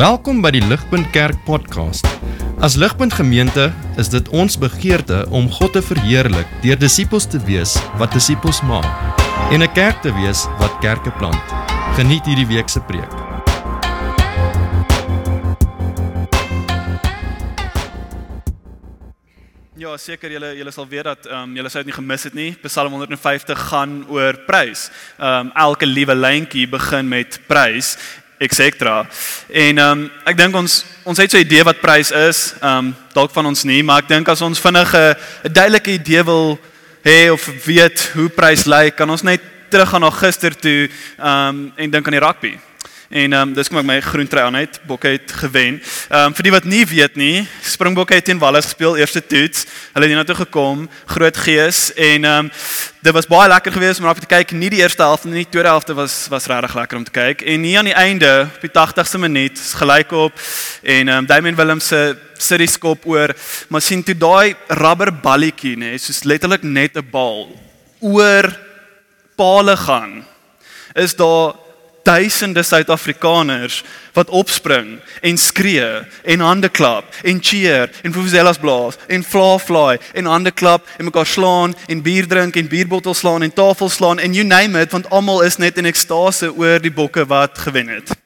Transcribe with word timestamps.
Welkom 0.00 0.38
by 0.40 0.48
die 0.54 0.62
Ligpunt 0.64 1.10
Kerk 1.12 1.36
podcast. 1.44 2.06
As 2.64 2.72
Ligpunt 2.80 3.12
Gemeente 3.12 3.66
is 4.00 4.08
dit 4.08 4.30
ons 4.32 4.54
begeerte 4.56 5.26
om 5.28 5.50
God 5.52 5.74
te 5.76 5.82
verheerlik 5.84 6.48
deur 6.64 6.80
disippels 6.80 7.26
te 7.28 7.36
wees 7.44 7.74
wat 8.00 8.16
disippels 8.16 8.62
maak 8.64 8.88
en 9.52 9.60
'n 9.60 9.72
kerk 9.76 10.00
te 10.00 10.08
wees 10.16 10.46
wat 10.56 10.80
kerke 10.80 11.12
plant. 11.20 11.44
Geniet 12.00 12.24
hierdie 12.24 12.48
week 12.48 12.72
se 12.72 12.80
preek. 12.80 13.12
Ja, 19.80 19.94
seker 19.96 20.30
julle 20.30 20.56
julle 20.56 20.72
sal 20.72 20.88
weet 20.88 21.04
dat 21.04 21.26
ehm 21.26 21.42
um, 21.42 21.54
julle 21.56 21.70
sou 21.72 21.80
dit 21.80 21.88
nie 21.88 21.96
gemis 21.96 22.24
het 22.24 22.34
nie. 22.34 22.50
Psalm 22.62 22.92
150 22.92 23.58
gaan 23.68 24.04
oor 24.08 24.36
prys. 24.46 24.90
Ehm 25.18 25.46
um, 25.46 25.52
elke 25.56 25.86
liewe 25.86 26.14
lyntjie 26.14 26.66
begin 26.68 27.08
met 27.08 27.40
prys 27.46 27.96
etc. 28.40 28.62
En 29.52 29.78
ehm 29.78 29.90
um, 29.90 30.06
ek 30.24 30.38
dink 30.38 30.56
ons 30.56 30.84
ons 31.04 31.18
het 31.18 31.30
so 31.30 31.36
'n 31.36 31.44
idee 31.44 31.64
wat 31.64 31.80
prys 31.80 32.10
is. 32.10 32.54
Ehm 32.60 32.76
um, 32.76 32.94
dalk 33.12 33.32
van 33.32 33.46
ons 33.46 33.64
nie, 33.64 33.82
maar 33.82 34.02
ek 34.02 34.08
dink 34.08 34.28
as 34.28 34.40
ons 34.40 34.60
vinnig 34.60 34.94
'n 34.94 35.52
duidelike 35.52 35.92
idee 35.92 36.24
wil 36.24 36.58
hê 37.04 37.30
of 37.30 37.44
weet 37.64 38.10
hoe 38.14 38.28
prys 38.28 38.64
lyk, 38.64 38.96
kan 38.96 39.10
ons 39.10 39.22
net 39.22 39.40
teruggaan 39.70 40.00
na 40.00 40.10
gister 40.10 40.56
toe 40.56 40.88
ehm 41.18 41.48
um, 41.48 41.72
en 41.76 41.90
dink 41.90 42.06
aan 42.06 42.18
die 42.18 42.26
rugby. 42.26 42.58
En 43.10 43.32
ehm 43.32 43.48
um, 43.48 43.54
dis 43.56 43.66
kom 43.66 43.80
ek 43.80 43.86
my 43.88 43.96
groen 44.06 44.28
trui 44.30 44.42
aan 44.46 44.54
het. 44.54 44.76
Bokke 44.86 45.08
het 45.16 45.32
gewen. 45.34 45.80
Ehm 45.82 46.28
um, 46.30 46.34
vir 46.38 46.46
die 46.46 46.52
wat 46.54 46.66
nie 46.70 46.84
weet 46.86 47.16
nie, 47.18 47.42
Springbokke 47.66 48.14
het 48.14 48.24
teen 48.28 48.38
Wallis 48.38 48.68
gespeel 48.68 49.00
eerste 49.00 49.18
toets. 49.18 49.64
Hulle 49.96 50.06
het 50.06 50.12
hiernatoe 50.12 50.36
gekom, 50.44 50.84
groot 51.10 51.40
gees 51.42 51.88
en 51.96 52.24
ehm 52.24 52.44
um, 52.44 52.50
dit 53.02 53.16
was 53.16 53.26
baie 53.26 53.48
lekker 53.50 53.72
geweest 53.72 53.98
om 53.98 54.06
op 54.06 54.20
te 54.22 54.28
kyk. 54.30 54.52
Nie 54.54 54.68
die 54.70 54.78
eerste 54.78 55.02
helfte 55.02 55.26
nie, 55.26 55.42
die 55.42 55.50
tweede 55.50 55.72
helfte 55.72 55.96
was 55.98 56.28
was 56.30 56.46
regtig 56.46 56.76
lekker 56.78 56.98
om 56.98 57.04
te 57.04 57.10
kyk. 57.10 57.42
En 57.42 57.60
nie 57.60 57.72
aan 57.78 57.88
die 57.90 57.94
einde, 57.98 58.30
op 58.46 58.62
die 58.62 58.70
80ste 58.78 59.18
minuut, 59.18 59.58
gelyk 59.80 60.12
op 60.12 60.38
en 60.82 61.08
ehm 61.08 61.18
um, 61.18 61.26
Damian 61.26 61.58
Williams 61.58 61.88
se 61.90 62.16
City 62.38 62.66
skop 62.66 63.06
oor, 63.06 63.34
maar 63.68 63.82
sien 63.82 64.04
toe 64.06 64.14
daai 64.14 64.54
rubber 64.68 65.10
balletjie 65.10 65.74
nê, 65.76 65.96
soos 65.98 66.22
letterlik 66.22 66.62
net 66.62 66.94
'n 66.96 67.10
bal 67.10 67.50
oor 67.98 68.46
pale 69.34 69.76
gaan. 69.76 70.22
Is 70.94 71.16
daar 71.16 71.69
duisende 72.04 72.62
Suid-Afrikaners 72.62 73.82
wat 74.12 74.30
opspring 74.30 74.98
en 75.20 75.38
skree 75.38 76.02
en 76.22 76.40
hande 76.40 76.68
klap 76.68 77.14
en 77.22 77.40
cheer 77.42 77.90
en 78.02 78.12
vuvuzelas 78.12 78.58
blaas 78.58 78.98
en 79.08 79.24
fla 79.24 79.58
fly 79.58 79.98
en 80.14 80.30
hande 80.30 80.50
klap 80.50 80.86
en 80.98 81.04
mekaar 81.04 81.26
slaan 81.26 81.74
en 81.88 82.02
bier 82.02 82.28
drink 82.28 82.56
en 82.56 82.68
bierbottels 82.68 83.22
slaan 83.22 83.42
en 83.42 83.52
tafels 83.52 83.98
slaan 84.00 84.18
en 84.18 84.34
you 84.34 84.46
name 84.46 84.80
it 84.80 84.92
want 84.92 85.10
almal 85.10 85.42
is 85.46 85.58
net 85.58 85.78
in 85.78 85.88
ekstase 85.90 86.52
oor 86.56 86.80
die 86.80 86.94
bokke 86.94 87.26
wat 87.26 87.58
gewen 87.58 87.88
het. 87.88 88.16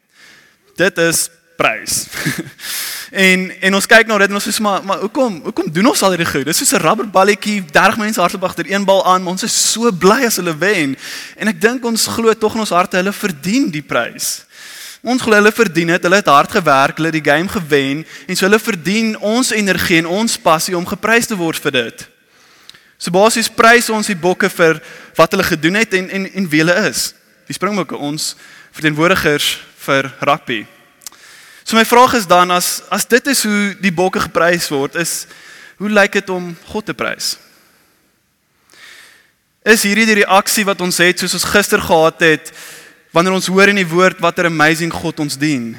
Dit 0.76 0.98
is 0.98 1.28
prys. 1.56 2.06
En 3.14 3.60
en 3.60 3.74
ons 3.78 3.86
kyk 3.86 4.08
na 4.10 4.16
dit 4.18 4.32
en 4.32 4.38
ons 4.40 4.46
sê 4.46 4.62
maar 4.62 4.82
maar 4.82 5.02
hoekom 5.04 5.36
hoekom 5.44 5.68
doen 5.70 5.86
ons 5.86 6.00
al 6.02 6.16
hierdie 6.16 6.26
goed? 6.26 6.48
Dis 6.48 6.58
soos 6.58 6.72
'n 6.74 6.82
rubberballetjie, 6.82 7.62
30 7.70 7.96
mense 7.96 8.20
hardloop 8.20 8.44
agter 8.44 8.66
een 8.66 8.84
bal 8.84 9.04
aan, 9.06 9.22
maar 9.22 9.32
ons 9.32 9.42
is 9.42 9.54
so 9.72 9.92
bly 9.92 10.24
as 10.26 10.36
hulle 10.36 10.56
wen. 10.58 10.96
En 11.36 11.48
ek 11.48 11.60
dink 11.60 11.84
ons 11.84 12.06
glo 12.06 12.34
tog 12.34 12.54
in 12.54 12.60
ons 12.60 12.74
harte 12.74 12.96
hulle 12.96 13.12
verdien 13.12 13.70
die 13.70 13.82
prys. 13.82 14.44
Ons 15.02 15.22
glo 15.22 15.34
hulle 15.34 15.52
verdien 15.52 15.86
dit. 15.86 16.02
Hulle 16.02 16.16
het 16.16 16.26
hard 16.26 16.50
gewerk, 16.50 16.96
hulle 16.96 17.12
het 17.12 17.24
die 17.24 17.30
game 17.30 17.48
gewen 17.48 18.04
en 18.26 18.36
so 18.36 18.46
hulle 18.46 18.58
verdien 18.58 19.18
ons 19.18 19.52
energie 19.52 19.98
en 19.98 20.06
ons 20.06 20.38
passie 20.38 20.76
om 20.76 20.86
geprys 20.86 21.26
te 21.26 21.36
word 21.36 21.58
vir 21.58 21.72
dit. 21.72 22.08
So 22.98 23.10
basies 23.10 23.48
prys 23.48 23.90
ons 23.90 24.06
die 24.06 24.18
bokke 24.18 24.50
vir 24.50 24.82
wat 25.14 25.30
hulle 25.30 25.44
gedoen 25.44 25.74
het 25.74 25.94
en 25.94 26.10
en 26.10 26.32
en 26.34 26.48
wie 26.48 26.64
hulle 26.64 26.88
is. 26.90 27.14
Die 27.46 27.54
Springbokke 27.54 27.96
ons 27.96 28.34
verteenwoordigers 28.72 29.60
vir 29.86 30.14
rugby. 30.20 30.73
So 31.64 31.76
my 31.76 31.84
vraag 31.84 32.12
is 32.14 32.26
dan 32.28 32.50
as 32.52 32.82
as 32.92 33.06
dit 33.08 33.26
is 33.32 33.42
hoe 33.48 33.72
die 33.80 33.92
bokke 33.92 34.20
geprys 34.20 34.68
word, 34.68 34.98
is 35.00 35.24
hoe 35.80 35.88
lyk 35.88 36.12
dit 36.20 36.28
om 36.30 36.52
God 36.68 36.84
te 36.84 36.94
prys? 36.94 37.38
Is 39.64 39.86
hierdie 39.88 40.04
die 40.04 40.18
reaksie 40.20 40.66
wat 40.68 40.82
ons 40.84 41.00
het 41.00 41.22
soos 41.22 41.38
ons 41.38 41.48
gister 41.48 41.80
gehad 41.80 42.20
het 42.20 42.52
wanneer 43.16 43.32
ons 43.32 43.48
hoor 43.48 43.72
in 43.72 43.80
die 43.80 43.88
woord 43.88 44.20
watter 44.20 44.50
amazing 44.50 44.92
God 44.92 45.24
ons 45.24 45.38
dien? 45.40 45.72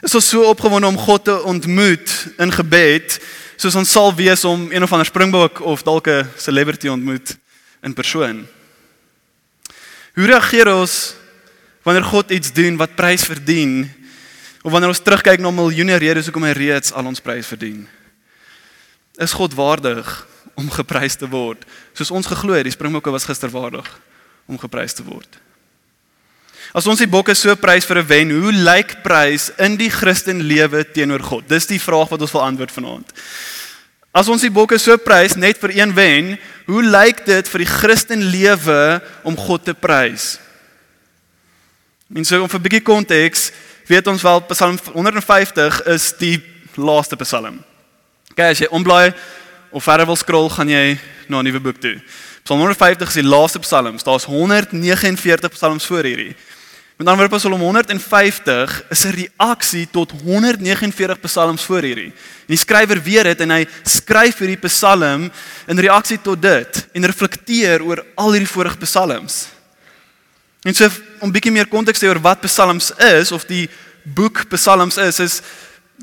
Is 0.00 0.16
ons 0.16 0.30
so 0.32 0.48
opgewonde 0.48 0.88
om 0.88 0.96
God 0.96 1.26
te 1.28 1.36
ontmoet 1.44 2.08
in 2.40 2.56
gebed 2.56 3.18
soos 3.60 3.76
ons 3.76 3.92
sal 3.92 4.14
wees 4.16 4.46
om 4.48 4.70
een 4.72 4.86
of 4.86 4.96
ander 4.96 5.10
springbok 5.10 5.60
of 5.60 5.84
dalk 5.84 6.08
'n 6.08 6.24
celebrity 6.40 6.88
ontmoet 6.88 7.36
in 7.84 7.92
persoon? 7.92 8.46
Hoe 10.16 10.26
reageer 10.26 10.72
ons 10.72 11.19
wanneer 11.90 12.06
God 12.06 12.30
iets 12.30 12.52
doen 12.54 12.76
wat 12.78 12.94
prys 12.94 13.24
verdien 13.26 13.82
of 14.62 14.70
wanneer 14.70 14.92
ons 14.92 15.02
terugkyk 15.02 15.42
na 15.42 15.50
miljoene 15.50 15.96
redes 15.98 16.28
hoekom 16.30 16.46
hy 16.46 16.54
reeds 16.54 16.92
al 16.94 17.08
ons 17.10 17.22
prys 17.24 17.48
verdien. 17.50 17.82
Is 19.18 19.34
God 19.34 19.56
waardig 19.58 20.06
om 20.54 20.70
geprys 20.70 21.18
te 21.18 21.26
word? 21.26 21.64
Soos 21.98 22.12
ons 22.14 22.28
geglo 22.30 22.54
het, 22.54 22.68
die 22.68 22.74
springbokke 22.74 23.10
was 23.10 23.26
gister 23.26 23.50
waardig 23.50 23.88
om 24.46 24.60
geprys 24.60 24.94
te 24.94 25.02
word. 25.02 25.40
As 26.70 26.86
ons 26.86 27.02
die 27.02 27.10
bokke 27.10 27.34
so 27.34 27.50
prys 27.58 27.88
vir 27.88 27.98
'n 27.98 28.06
wen, 28.06 28.30
hoe 28.30 28.52
lyk 28.52 29.02
prys 29.02 29.50
in 29.58 29.74
die 29.76 29.90
Christen 29.90 30.46
lewe 30.46 30.84
teenoor 30.84 31.22
God? 31.22 31.48
Dis 31.48 31.66
die 31.66 31.80
vraag 31.80 32.08
wat 32.08 32.20
ons 32.20 32.32
wil 32.32 32.46
antwoord 32.46 32.70
vanaand. 32.70 33.10
As 34.14 34.28
ons 34.28 34.42
die 34.42 34.50
bokke 34.50 34.78
so 34.78 34.96
prys 34.96 35.34
net 35.34 35.58
vir 35.58 35.70
een 35.74 35.94
wen, 35.94 36.38
hoe 36.66 36.82
lyk 36.82 37.26
dit 37.26 37.48
vir 37.48 37.58
die 37.58 37.72
Christen 37.72 38.22
lewe 38.30 39.02
om 39.24 39.36
God 39.36 39.64
te 39.64 39.74
prys? 39.74 40.38
En 42.14 42.24
so 42.24 42.40
om 42.42 42.48
vir 42.48 42.58
'n 42.58 42.62
bietjie 42.62 42.82
konteks, 42.82 43.52
weet 43.86 44.06
ons 44.06 44.22
wel 44.22 44.40
Psalm 44.40 44.78
150 44.92 45.82
is 45.86 46.12
die 46.18 46.42
laaste 46.74 47.16
Psalm. 47.16 47.62
Kyk 48.34 48.50
as 48.50 48.58
jy 48.58 48.66
omblaai 48.66 49.14
of 49.70 49.84
verder 49.84 50.06
wil 50.06 50.16
scroll, 50.16 50.50
gaan 50.50 50.68
jy 50.68 50.98
na 51.28 51.38
'n 51.38 51.44
nuwe 51.44 51.60
boek 51.60 51.78
toe. 51.80 52.02
Psalm 52.42 52.58
150 52.58 53.08
is 53.08 53.14
die 53.14 53.22
laaste 53.22 53.58
Psalm. 53.58 53.96
Daar's 54.02 54.24
149 54.24 55.50
Psalms 55.50 55.86
voor 55.86 56.02
hierdie. 56.02 56.34
Met 56.96 57.06
ander 57.08 57.28
woorde 57.28 57.36
Psalm 57.36 57.60
150 57.60 58.82
is 58.90 59.04
'n 59.04 59.14
reaksie 59.14 59.88
tot 59.90 60.10
149 60.10 61.20
Psalms 61.20 61.62
voor 61.62 61.82
hierdie. 61.82 62.12
En 62.46 62.54
die 62.54 62.56
skrywer 62.56 63.02
weet 63.02 63.24
dit 63.24 63.40
en 63.40 63.50
hy 63.50 63.66
skryf 63.84 64.38
hierdie 64.38 64.68
Psalm 64.68 65.30
in 65.66 65.78
reaksie 65.78 66.20
tot 66.20 66.42
dit 66.42 66.88
en 66.92 67.04
reflekteer 67.04 67.82
oor 67.82 68.04
al 68.16 68.32
hierdie 68.32 68.52
vorige 68.52 68.78
Psalms. 68.78 69.59
En 70.62 70.74
so 70.74 70.88
om 71.24 71.32
bietjie 71.32 71.52
meer 71.52 71.68
konteks 71.68 72.02
te 72.02 72.08
oor 72.08 72.20
wat 72.20 72.42
Psalms 72.44 72.90
is 73.16 73.32
of 73.32 73.46
die 73.48 73.64
boek 74.04 74.42
Psalms 74.52 74.98
is, 75.00 75.20
is 75.20 75.38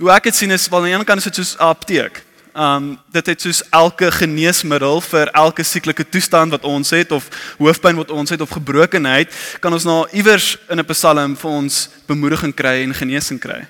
hoe 0.02 0.10
ek 0.14 0.30
dit 0.30 0.36
sien 0.38 0.54
is 0.54 0.66
wel 0.70 0.80
aan 0.80 0.90
die 0.90 0.96
een 0.96 1.06
kant 1.06 1.22
is 1.22 1.30
dit 1.30 1.36
soos 1.36 1.56
'n 1.58 1.70
apteek. 1.70 2.24
Um 2.56 2.98
dit 3.14 3.26
het 3.26 3.42
soos 3.42 3.62
elke 3.70 4.12
geneesmiddel 4.12 5.02
vir 5.02 5.28
elke 5.28 5.64
sieklike 5.64 6.10
toestand 6.10 6.52
wat 6.52 6.64
ons 6.64 6.90
het 6.90 7.12
of 7.12 7.30
hoofpyn 7.58 7.96
wat 7.96 8.12
ons 8.12 8.30
het 8.30 8.42
of 8.42 8.50
gebrokenheid, 8.50 9.30
kan 9.60 9.74
ons 9.74 9.84
na 9.84 10.08
iewers 10.12 10.58
in 10.70 10.80
'n 10.80 10.86
Psalm 10.86 11.38
vir 11.38 11.52
ons 11.52 11.90
bemoediging 12.08 12.54
kry 12.54 12.82
en 12.84 12.94
genesing 12.94 13.40
kry. 13.40 13.68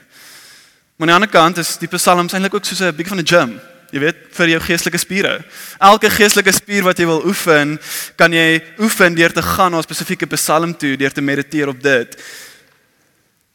Maar 0.95 1.07
aan 1.07 1.07
die 1.07 1.13
ander 1.13 1.29
kant 1.29 1.57
is 1.57 1.77
die 1.77 1.87
Psalms 1.87 2.33
eintlik 2.33 2.53
ook 2.53 2.65
soos 2.65 2.79
'n 2.79 2.95
bietjie 2.95 3.15
van 3.15 3.19
'n 3.19 3.27
gym. 3.27 3.59
Jy 3.91 3.99
weet, 3.99 4.17
vir 4.35 4.49
jou 4.51 4.59
geestelike 4.59 4.99
spiere. 4.99 5.37
Elke 5.79 6.09
geestelike 6.11 6.51
spier 6.51 6.83
wat 6.83 6.99
jy 6.99 7.05
wil 7.07 7.23
oefen, 7.29 7.77
kan 8.19 8.33
jy 8.33 8.59
oefen 8.83 9.15
deur 9.15 9.31
te 9.31 9.41
gaan 9.41 9.71
na 9.71 9.79
'n 9.79 9.83
spesifieke 9.83 10.27
psalm 10.27 10.75
toe, 10.75 10.97
deur 10.97 11.13
te 11.13 11.21
mediteer 11.21 11.69
op 11.69 11.81
dit. 11.81 12.17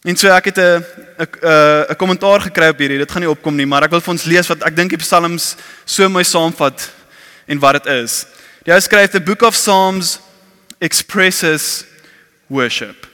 En 0.04 0.16
so 0.16 0.28
ek 0.28 0.44
het 0.44 0.58
'n 0.58 0.84
'n 1.20 1.84
'n 1.90 1.96
kommentaar 1.96 2.40
gekry 2.40 2.68
op 2.68 2.78
hierdie. 2.78 2.98
Dit 2.98 3.10
gaan 3.10 3.20
nie 3.20 3.30
opkom 3.30 3.56
nie, 3.56 3.66
maar 3.66 3.84
ek 3.84 3.90
wil 3.90 4.00
vir 4.00 4.12
ons 4.12 4.24
lees 4.24 4.48
wat 4.48 4.62
ek 4.62 4.76
dink 4.76 4.90
die 4.90 4.98
psalms 4.98 5.56
so 5.84 6.08
mooi 6.08 6.24
saamvat 6.24 6.90
en 7.46 7.58
wat 7.58 7.84
dit 7.84 7.86
is. 7.86 8.26
Die 8.64 8.72
ou 8.72 8.80
skryf 8.80 9.10
the 9.10 9.20
book 9.20 9.42
of 9.42 9.54
psalms 9.54 10.18
expresses 10.80 11.84
worship. 12.48 13.06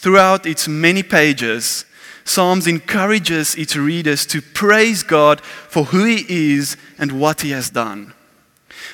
Throughout 0.00 0.46
its 0.46 0.66
many 0.66 1.02
pages, 1.02 1.84
Psalms 2.26 2.66
encourages 2.66 3.54
its 3.54 3.76
readers 3.76 4.26
to 4.26 4.42
praise 4.42 5.04
God 5.04 5.40
for 5.40 5.84
who 5.84 6.04
He 6.04 6.54
is 6.54 6.76
and 6.98 7.12
what 7.12 7.42
He 7.42 7.50
has 7.50 7.70
done. 7.70 8.14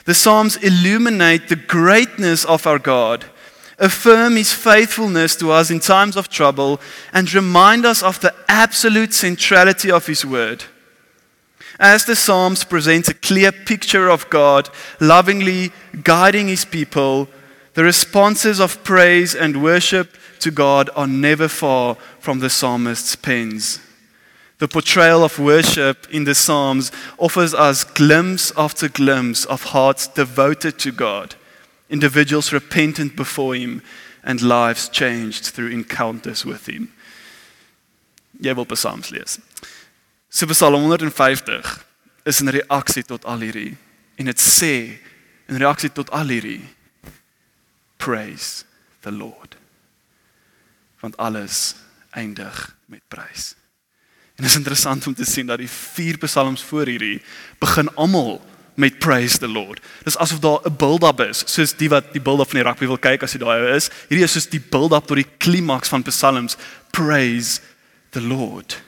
The 0.05 0.15
Psalms 0.15 0.57
illuminate 0.59 1.49
the 1.49 1.57
greatness 1.57 2.45
of 2.45 2.67
our 2.67 2.79
God, 2.79 3.25
affirm 3.79 4.37
His 4.37 4.53
faithfulness 4.53 5.35
to 5.37 5.51
us 5.51 5.71
in 5.71 5.81
times 5.81 6.17
of 6.17 6.29
trouble, 6.29 6.79
and 7.13 7.33
remind 7.33 7.87
us 7.87 8.03
of 8.03 8.21
the 8.21 8.35
absolute 8.49 9.15
centrality 9.15 9.91
of 9.91 10.07
His 10.07 10.27
Word. 10.27 10.65
As 11.81 12.05
the 12.05 12.17
Psalms 12.17 12.65
present 12.65 13.09
a 13.09 13.15
clear 13.15 13.51
picture 13.51 14.11
of 14.11 14.29
God 14.29 14.69
lovingly 15.01 15.73
guiding 16.05 16.49
His 16.49 16.67
people, 16.67 17.29
the 17.73 17.83
responses 17.83 18.61
of 18.61 18.85
praise 18.85 19.35
and 19.35 19.63
worship 19.63 20.19
to 20.43 20.51
God 20.51 20.91
are 20.95 21.07
never 21.07 21.49
far 21.49 21.97
from 22.21 22.41
the 22.41 22.51
psalmist's 22.51 23.17
pens. 23.17 23.81
The 24.59 24.69
portrayal 24.69 25.25
of 25.25 25.41
worship 25.41 26.07
in 26.11 26.23
the 26.23 26.37
Psalms 26.37 26.93
offers 27.19 27.53
us 27.53 27.83
glimpse 27.83 28.53
after 28.57 28.89
glimpse 28.89 29.45
of 29.45 29.65
hearts 29.65 30.07
devoted 30.07 30.79
to 30.79 30.93
God, 30.93 31.35
individuals 31.91 32.53
repentant 32.53 33.17
before 33.17 33.57
Him, 33.57 33.83
and 34.23 34.41
lives 34.41 34.89
changed 34.89 35.47
through 35.47 35.71
encounters 35.71 36.45
with 36.45 36.69
Him. 36.69 36.93
jy 38.43 38.55
wil 38.55 38.67
psalms 38.77 39.11
lees. 39.11 39.39
So 40.31 40.47
Psalm 40.47 40.75
150 40.75 41.63
is 42.25 42.41
'n 42.41 42.49
reaksie 42.49 43.05
tot 43.07 43.25
al 43.25 43.41
hierdie 43.41 43.77
en 44.19 44.27
dit 44.27 44.39
sê 44.39 44.99
in 45.49 45.59
reaksie 45.59 45.93
tot 45.93 46.11
al 46.11 46.29
hierdie 46.29 46.69
praise 47.99 48.65
the 49.03 49.11
Lord. 49.11 49.62
Want 51.03 51.19
alles 51.19 51.75
eindig 52.15 52.77
met 52.87 53.03
prys. 53.11 53.53
En 54.37 54.45
dit 54.45 54.51
is 54.51 54.57
interessant 54.57 55.07
om 55.07 55.15
te 55.15 55.27
sien 55.29 55.47
dat 55.47 55.61
die 55.61 55.71
vier 55.71 56.17
psalms 56.23 56.63
voor 56.65 56.89
hierdie 56.89 57.21
begin 57.61 57.91
almal 57.95 58.41
met 58.75 58.99
praise 58.99 59.39
the 59.39 59.49
Lord. 59.49 59.83
Dis 60.05 60.17
asof 60.17 60.41
daar 60.41 60.61
'n 60.65 60.77
build-up 60.77 61.21
is, 61.21 61.43
soos 61.47 61.77
die 61.77 61.89
wat 61.89 62.13
die 62.13 62.21
build-up 62.21 62.51
van 62.51 62.61
die 62.61 62.69
rugby 62.69 62.87
wil 62.87 62.99
kyk 62.99 63.23
as 63.23 63.33
jy 63.33 63.39
daai 63.39 63.77
is. 63.77 63.91
Hierdie 64.09 64.25
is 64.25 64.33
soos 64.33 64.49
die 64.49 64.61
build-up 64.61 65.07
tot 65.07 65.17
die 65.17 65.29
klimaks 65.39 65.89
van 65.89 66.03
psalms, 66.03 66.57
praise 66.91 67.61
the 68.11 68.21
Lord. 68.21 68.83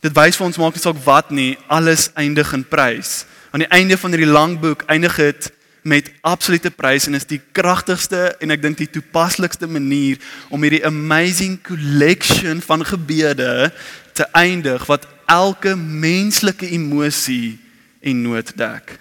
Dit 0.00 0.14
wys 0.14 0.36
vir 0.36 0.46
ons 0.46 0.58
maak 0.58 0.74
nie 0.74 0.82
saak 0.82 1.04
wat 1.04 1.30
nie, 1.30 1.58
alles 1.66 2.10
eindig 2.14 2.52
in 2.52 2.64
prys. 2.64 3.24
Aan 3.50 3.60
die 3.60 3.72
einde 3.74 3.96
van 3.98 4.10
hierdie 4.10 4.32
lang 4.32 4.60
boek 4.60 4.82
eindig 4.86 5.16
dit 5.16 5.50
met 5.86 6.10
absolute 6.26 6.70
prys 6.74 7.06
en 7.06 7.14
is 7.14 7.28
die 7.30 7.38
kragtigste 7.54 8.32
en 8.42 8.50
ek 8.50 8.62
dink 8.64 8.80
die 8.80 8.90
toepaslikste 8.90 9.68
manier 9.70 10.18
om 10.50 10.64
hierdie 10.66 10.82
amazing 10.86 11.60
collection 11.66 12.58
van 12.64 12.82
gebede 12.86 13.70
te 14.16 14.26
eindig 14.34 14.82
wat 14.90 15.06
elke 15.30 15.76
menslike 15.78 16.66
emosie 16.74 17.58
en 18.02 18.24
nood 18.26 18.50
dek. 18.58 18.96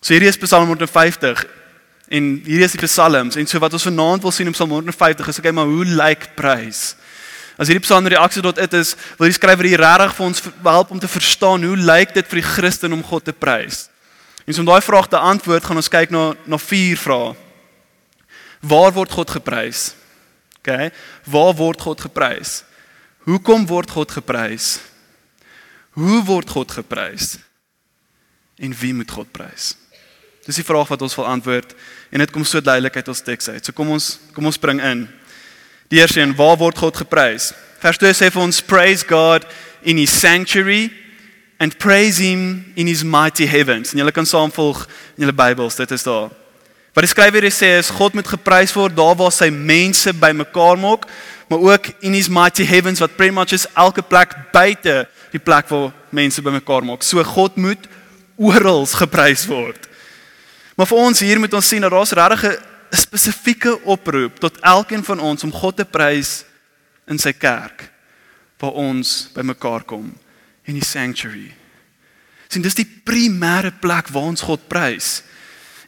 So 0.00 0.14
hierdie 0.14 0.30
is 0.30 0.40
Psalm 0.40 0.72
150 0.72 1.44
en 2.08 2.30
hierdie 2.46 2.64
is 2.64 2.78
die 2.78 2.86
psalms 2.86 3.36
en 3.36 3.50
so 3.50 3.60
wat 3.60 3.76
ons 3.76 3.84
vanaand 3.84 4.24
wil 4.24 4.32
sien 4.32 4.48
in 4.48 4.56
Psalm 4.56 4.72
150 4.78 5.28
is 5.28 5.42
okay 5.42 5.52
maar 5.52 5.68
hoe 5.68 5.84
lyk 5.84 6.30
prys? 6.40 6.94
As 7.58 7.68
hierdie 7.68 7.84
psalm 7.84 8.06
reaksie 8.08 8.40
tot 8.40 8.56
dit 8.56 8.74
is, 8.78 8.94
wil 9.18 9.28
die 9.28 9.36
skrywer 9.36 9.66
hier 9.66 9.82
regtig 9.82 10.16
vir 10.16 10.28
ons 10.30 10.42
help 10.62 10.92
om 10.94 11.00
te 11.02 11.10
verstaan 11.10 11.68
hoe 11.68 11.76
lyk 11.76 12.16
dit 12.16 12.32
vir 12.32 12.40
die 12.40 12.48
Christen 12.54 12.96
om 12.96 13.04
God 13.04 13.28
te 13.28 13.36
prys? 13.36 13.88
En 14.48 14.54
so 14.54 14.60
om 14.64 14.66
daai 14.66 14.80
vraag 14.80 15.10
te 15.12 15.18
antwoord, 15.20 15.64
gaan 15.64 15.76
ons 15.76 15.90
kyk 15.92 16.12
na 16.14 16.30
na 16.48 16.56
vier 16.56 16.96
vrae. 16.96 17.34
Waar 18.64 18.94
word 18.96 19.12
God 19.12 19.30
geprys? 19.30 19.90
OK? 20.62 20.88
Waar 21.28 21.52
word 21.54 21.82
God 21.84 22.00
geprys? 22.00 22.62
Hoekom 23.28 23.66
word 23.68 23.92
God 23.92 24.10
geprys? 24.10 24.78
Hoe 26.00 26.22
word 26.24 26.48
God 26.48 26.72
geprys? 26.72 27.36
En 28.56 28.72
wie 28.72 28.94
moet 28.96 29.10
God 29.12 29.28
prys? 29.36 29.74
Dis 30.48 30.56
die 30.62 30.64
vraag 30.64 30.88
wat 30.88 31.04
ons 31.04 31.16
wil 31.18 31.28
antwoord 31.28 31.74
en 32.08 32.24
dit 32.24 32.32
kom 32.32 32.46
so 32.48 32.64
duidelik 32.64 32.96
uit 32.96 33.12
ons 33.12 33.20
teks 33.20 33.50
uit. 33.52 33.60
So 33.60 33.76
kom 33.76 33.92
ons 33.92 34.14
kom 34.32 34.48
ons 34.48 34.56
spring 34.56 34.80
in. 34.80 35.04
Die 35.92 36.00
eerste 36.00 36.22
een, 36.24 36.32
waar 36.40 36.56
word 36.56 36.80
God 36.80 36.96
geprys? 37.04 37.50
Vers 37.84 38.00
2 38.00 38.16
sê 38.16 38.32
vir 38.32 38.46
ons 38.48 38.64
praise 38.64 39.04
God 39.04 39.44
in 39.84 40.00
his 40.00 40.14
sanctuary 40.24 40.88
and 41.58 41.76
praise 41.78 42.18
him 42.22 42.72
in 42.74 42.86
his 42.86 43.02
mighty 43.02 43.46
heavens. 43.46 43.92
En 43.92 43.98
julle 43.98 44.14
kan 44.14 44.26
saamvolg 44.26 44.84
in 45.16 45.26
julle 45.26 45.34
Bybels, 45.34 45.76
dit 45.76 45.90
is 45.90 46.06
daar. 46.06 46.30
Wat 46.94 47.04
die 47.04 47.10
skrywer 47.10 47.44
hier 47.46 47.54
sê 47.54 47.74
is 47.78 47.90
God 47.94 48.14
moet 48.14 48.30
geprys 48.30 48.72
word 48.74 48.96
daar 48.96 49.16
waar 49.18 49.34
sy 49.34 49.50
mense 49.54 50.14
bymekaar 50.14 50.78
maak, 50.80 51.06
maar 51.50 51.62
ook 51.72 51.90
in 52.06 52.14
his 52.14 52.30
mighty 52.30 52.66
heavens 52.66 53.02
wat 53.02 53.16
pretty 53.16 53.34
much 53.34 53.54
is 53.56 53.66
elke 53.74 54.02
plek 54.02 54.34
buite 54.54 55.04
die 55.32 55.42
plek 55.42 55.68
waar 55.70 55.92
mense 56.14 56.42
bymekaar 56.42 56.86
maak. 56.86 57.02
So 57.02 57.22
God 57.24 57.58
moet 57.58 57.90
oral 58.38 58.86
geprys 58.86 59.46
word. 59.50 59.88
Maar 60.78 60.86
vir 60.86 61.02
ons 61.02 61.20
hier 61.26 61.40
moet 61.42 61.54
ons 61.58 61.68
sien 61.68 61.82
dat 61.82 61.90
daar's 61.90 62.14
regtig 62.14 62.54
'n 62.54 62.96
spesifieke 62.96 63.78
oproep 63.84 64.38
tot 64.38 64.60
elkeen 64.62 65.04
van 65.04 65.20
ons 65.20 65.44
om 65.44 65.52
God 65.52 65.76
te 65.76 65.84
prys 65.84 66.44
in 67.06 67.18
sy 67.18 67.32
kerk 67.32 67.90
waar 68.58 68.72
ons 68.72 69.28
bymekaar 69.34 69.84
kom 69.84 70.14
in 70.68 70.76
die 70.76 70.84
sanctuary. 70.84 71.48
Sien, 72.48 72.64
dis 72.64 72.76
die 72.78 72.86
primêre 72.86 73.72
plek 73.80 74.12
waar 74.12 74.30
ons 74.30 74.44
God 74.44 74.68
prys. 74.70 75.18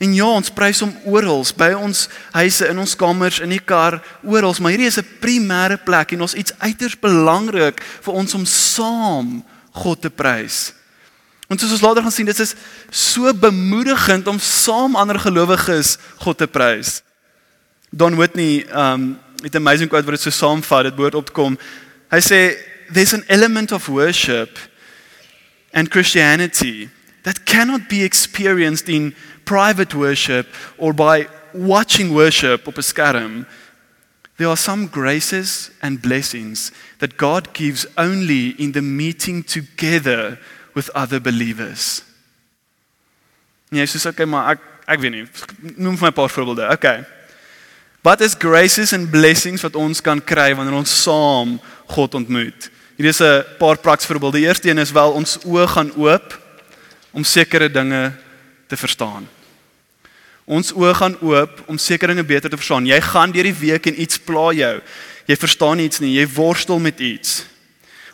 En 0.01 0.13
ja, 0.17 0.29
ons 0.33 0.53
prys 0.57 0.81
hom 0.81 0.93
oral, 1.13 1.45
by 1.61 1.75
ons 1.77 2.07
huise, 2.33 2.65
in 2.73 2.81
ons 2.81 2.97
kamers, 2.97 3.43
in 3.45 3.53
die 3.53 3.61
kar, 3.61 3.99
oral, 4.25 4.57
maar 4.61 4.73
hierdie 4.73 4.89
is 4.89 4.99
'n 4.99 5.09
primêre 5.21 5.77
plek 5.77 6.13
en 6.13 6.23
ons 6.25 6.35
iets 6.35 6.57
uiters 6.59 6.97
belangrik 6.97 7.81
vir 8.01 8.15
ons 8.15 8.35
om 8.35 8.45
saam 8.47 9.45
God 9.73 10.01
te 10.01 10.11
prys. 10.11 10.73
Want 11.49 11.61
soos 11.61 11.73
ons 11.73 11.83
later 11.83 12.03
gaan 12.03 12.13
sien, 12.13 12.27
dit 12.27 12.41
is 12.41 12.55
so 12.91 13.33
bemoedigend 13.35 14.27
om 14.27 14.39
saam 14.39 14.97
ander 14.97 15.19
gelowiges 15.19 15.99
God 16.19 16.39
te 16.39 16.47
prys. 16.47 17.03
Don 17.91 18.17
Whitney, 18.17 18.67
um, 18.73 19.19
het 19.43 19.55
'n 19.55 19.57
amazing 19.57 19.89
quote 19.89 20.05
wat 20.05 20.15
dit 20.15 20.23
so 20.23 20.31
saamvat, 20.31 20.83
dit 20.83 20.95
behoort 20.95 21.15
op 21.15 21.27
te 21.27 21.33
kom. 21.33 21.59
Hy 22.11 22.21
sê 22.21 22.57
there's 22.93 23.13
an 23.13 23.25
element 23.27 23.73
of 23.73 23.87
worship 23.87 24.70
and 25.73 25.91
Christianity 25.91 26.91
that 27.23 27.45
cannot 27.45 27.89
be 27.89 28.03
experienced 28.03 28.89
in 28.89 29.15
private 29.45 29.95
worship 29.95 30.47
or 30.79 30.93
by 30.93 31.29
watching 31.53 32.15
worship 32.15 32.67
op 32.69 32.79
'n 32.79 32.83
skerm. 32.83 33.47
There 34.37 34.49
are 34.49 34.57
some 34.57 34.87
graces 34.87 35.71
and 35.83 36.01
blessings 36.01 36.73
that 36.99 37.17
God 37.17 37.53
gives 37.53 37.87
only 37.97 38.55
in 38.59 38.73
the 38.73 38.81
meeting 38.81 39.45
together 39.45 40.39
with 40.75 40.89
other 40.95 41.21
believers. 41.21 42.03
Nee, 43.71 43.81
Jesus, 43.81 44.07
okay, 44.07 44.25
maar 44.25 44.51
ek 44.53 44.61
ek 44.87 45.01
weet 45.01 45.13
nie. 45.13 45.27
Noem 45.77 45.97
vir 45.99 46.09
my 46.09 46.11
'n 46.11 46.13
paar 46.13 46.31
voorbeelde. 46.31 46.73
Okay. 46.73 47.05
Wat 48.03 48.21
is 48.21 48.35
graces 48.35 48.93
and 48.93 49.11
blessings 49.11 49.63
wat 49.63 49.77
ons 49.77 50.01
kan 50.01 50.25
kry 50.25 50.55
wanneer 50.55 50.75
ons 50.75 51.03
saam 51.03 51.61
God 51.87 52.15
ontmoet? 52.15 52.71
Hier 53.01 53.09
is 53.09 53.21
'n 53.21 53.45
paar 53.59 53.79
praktiese 53.79 54.13
voorbeelde. 54.13 54.37
Die 54.37 54.47
eerste 54.47 54.69
een 54.69 54.79
is 54.79 54.93
wel 54.93 55.11
ons 55.13 55.39
oë 55.45 55.67
gaan 55.67 55.93
oop 55.97 56.41
om 57.11 57.25
sekere 57.25 57.71
dinge 57.71 58.13
te 58.67 58.77
verstaan. 58.77 59.29
Ons 60.45 60.73
oë 60.73 60.95
gaan 60.95 61.17
oop 61.21 61.63
om 61.67 61.79
sekere 61.79 62.13
dinge 62.13 62.27
beter 62.27 62.51
te 62.51 62.57
verstaan. 62.57 62.87
Jy 62.87 63.01
gaan 63.01 63.31
deur 63.31 63.43
die 63.43 63.55
week 63.55 63.87
en 63.87 64.01
iets 64.01 64.19
pla 64.19 64.53
jou. 64.53 64.81
Jy 65.25 65.37
verstaan 65.37 65.79
iets 65.79 65.99
nie, 65.99 66.19
jy 66.19 66.29
worstel 66.29 66.79
met 66.79 67.01
iets. 67.01 67.47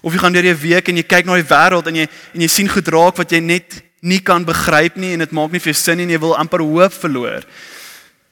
Of 0.01 0.13
jy 0.13 0.19
gaan 0.19 0.33
deur 0.33 0.43
die 0.43 0.55
week 0.55 0.89
en 0.89 0.97
jy 0.97 1.03
kyk 1.03 1.25
na 1.25 1.35
die 1.35 1.51
wêreld 1.55 1.87
en 1.87 1.95
jy 1.95 2.09
en 2.35 2.41
jy 2.41 2.49
sien 2.49 2.69
goed 2.69 2.89
raak 2.89 3.17
wat 3.17 3.31
jy 3.31 3.41
net 3.41 3.83
nie 4.01 4.21
kan 4.21 4.45
begryp 4.45 4.97
nie 4.97 5.13
en 5.13 5.19
dit 5.19 5.33
maak 5.33 5.51
nie 5.51 5.61
vir 5.61 5.73
jou 5.73 5.83
sin 5.83 5.97
nie 5.97 6.05
en 6.05 6.11
jy 6.11 6.19
wil 6.19 6.37
amper 6.37 6.61
hoop 6.61 6.93
verloor. 6.93 7.43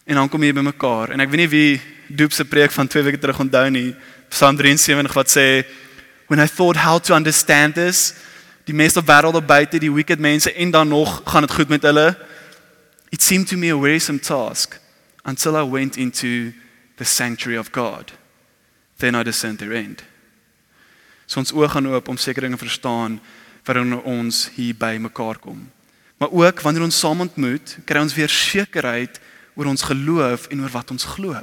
En 0.07 0.15
dan 0.15 0.29
kom 0.29 0.43
jy 0.43 0.53
bymekaar 0.53 1.11
en 1.11 1.21
ek 1.21 1.31
weet 1.31 1.41
nie 1.41 1.49
wie 1.49 1.81
Doop 2.09 2.33
se 2.33 2.45
preek 2.45 2.71
van 2.71 2.87
2 2.87 3.03
weke 3.03 3.19
terug 3.19 3.41
onthou 3.41 3.71
nie. 3.71 3.95
Psalm 4.29 4.57
73 4.57 5.15
wat 5.15 5.29
sê 5.29 5.65
when 6.27 6.41
I 6.41 6.47
thought 6.47 6.77
how 6.77 6.99
to 6.99 7.15
understand 7.15 7.75
this, 7.75 8.15
die 8.65 8.75
meeste 8.75 9.03
wêreld 9.05 9.37
op 9.37 9.47
buite, 9.47 9.79
die 9.79 9.93
wicked 9.93 10.19
mense 10.19 10.53
en 10.53 10.71
dan 10.71 10.89
nog 10.89 11.21
gaan 11.25 11.45
dit 11.45 11.53
goed 11.53 11.69
met 11.69 11.83
hulle. 11.83 12.17
It 13.11 13.23
seemed 13.23 13.49
to 13.49 13.57
me 13.57 13.71
a 13.71 13.79
wearisome 13.79 14.19
task 14.19 14.81
until 15.25 15.57
I 15.57 15.71
went 15.71 15.97
into 15.97 16.53
the 16.97 17.05
sanctuary 17.05 17.59
of 17.59 17.73
God. 17.73 18.13
Then 18.97 19.15
I 19.15 19.23
discerned 19.23 19.59
their 19.59 19.73
end. 19.73 20.03
So 21.27 21.41
ons 21.41 21.53
oë 21.53 21.71
gaan 21.73 21.89
oop 21.89 22.09
om 22.09 22.21
sekere 22.21 22.47
dinge 22.47 22.61
verstaan 22.61 23.19
wanneer 23.65 24.03
ons 24.05 24.49
hier 24.57 24.77
by 24.77 24.97
mekaar 25.01 25.39
kom. 25.41 25.63
Maar 26.21 26.31
ook 26.31 26.61
wanneer 26.61 26.85
ons 26.85 26.99
saam 26.99 27.25
ontmoet, 27.25 27.79
kry 27.89 28.01
ons 28.05 28.15
weer 28.15 28.31
sekerheid 28.31 29.21
oor 29.57 29.71
ons 29.73 29.87
geloof 29.89 30.47
en 30.53 30.63
oor 30.63 30.73
wat 30.73 30.93
ons 30.95 31.07
glo. 31.17 31.37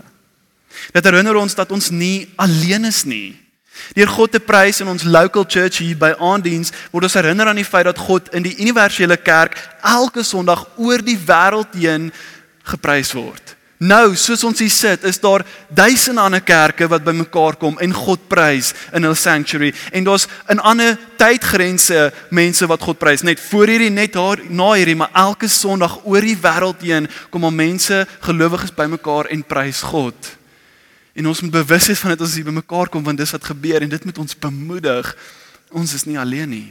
Dit 0.93 1.05
herinner 1.05 1.35
ons 1.35 1.55
dat 1.57 1.71
ons 1.73 1.89
nie 1.91 2.29
alleen 2.39 2.85
is 2.87 3.03
nie. 3.03 3.35
Deur 3.95 4.11
God 4.11 4.31
te 4.31 4.39
prys 4.39 4.81
in 4.81 4.91
ons 4.91 5.03
local 5.03 5.45
church 5.47 5.81
hier 5.83 5.97
by 5.99 6.13
aandiens 6.19 6.73
word 6.91 7.09
ons 7.09 7.17
herinner 7.19 7.51
aan 7.51 7.59
die 7.59 7.67
feit 7.67 7.89
dat 7.89 7.99
God 7.99 8.29
in 8.35 8.45
die 8.45 8.57
universele 8.59 9.17
kerk 9.17 9.57
elke 9.83 10.23
Sondag 10.23 10.67
oor 10.77 11.03
die 11.03 11.17
wêreld 11.17 11.75
heen 11.79 12.11
geprys 12.63 13.13
word. 13.17 13.55
Nou, 13.81 14.13
soos 14.13 14.43
ons 14.45 14.59
hier 14.61 14.69
sit, 14.69 15.05
is 15.09 15.17
daar 15.17 15.41
duisende 15.73 16.21
ander 16.21 16.43
kerke 16.45 16.85
wat 16.85 17.01
bymekaar 17.01 17.55
kom 17.57 17.79
en 17.81 17.95
God 17.97 18.27
prys 18.29 18.75
in 18.93 19.07
hul 19.07 19.15
sanctuary 19.17 19.71
en 19.89 20.05
daar's 20.05 20.27
in 20.53 20.61
ander 20.61 20.99
tydgrense 21.17 22.11
mense 22.29 22.67
wat 22.69 22.85
God 22.85 22.99
prys. 23.01 23.25
Net 23.25 23.41
voor 23.41 23.73
hierdie 23.73 23.89
net 23.89 24.13
daar 24.13 24.43
na 24.53 24.75
hierdie, 24.75 24.99
maar 25.01 25.09
elke 25.17 25.49
Sondag 25.49 25.97
oor 26.05 26.21
die 26.21 26.37
wêreld 26.37 26.85
heen 26.85 27.09
kom 27.33 27.49
al 27.49 27.57
mense 27.57 28.03
gelowiges 28.21 28.75
bymekaar 28.77 29.31
en 29.33 29.41
prys 29.49 29.81
God. 29.89 30.29
En 31.13 31.27
ons 31.27 31.41
moet 31.41 31.51
bewus 31.51 31.87
wees 31.91 31.99
van 31.99 32.13
dit 32.13 32.21
as 32.21 32.29
ons 32.31 32.37
hier 32.39 32.47
bymekaar 32.47 32.89
kom 32.91 33.03
want 33.03 33.19
dis 33.19 33.33
wat 33.35 33.49
gebeur 33.51 33.83
en 33.83 33.91
dit 33.91 34.05
moet 34.07 34.21
ons 34.23 34.37
bemoedig. 34.47 35.11
Ons 35.71 35.93
is 35.93 36.07
nie 36.07 36.19
alleen 36.19 36.49
nie. 36.49 36.69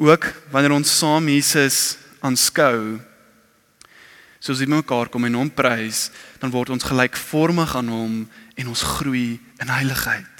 Ook 0.00 0.30
wanneer 0.52 0.72
ons 0.72 0.98
saam 0.98 1.28
Jesus 1.28 1.98
aanskou, 2.24 3.00
soos 4.40 4.60
hy 4.62 4.68
mekaar 4.72 5.10
kom 5.12 5.26
en 5.28 5.36
hom 5.36 5.50
prys, 5.52 6.08
dan 6.40 6.52
word 6.52 6.72
ons 6.72 6.86
gelykvormig 6.88 7.74
aan 7.76 7.92
hom 7.92 8.14
en 8.56 8.70
ons 8.72 8.84
groei 8.96 9.36
in 9.60 9.72
heiligheid. 9.72 10.39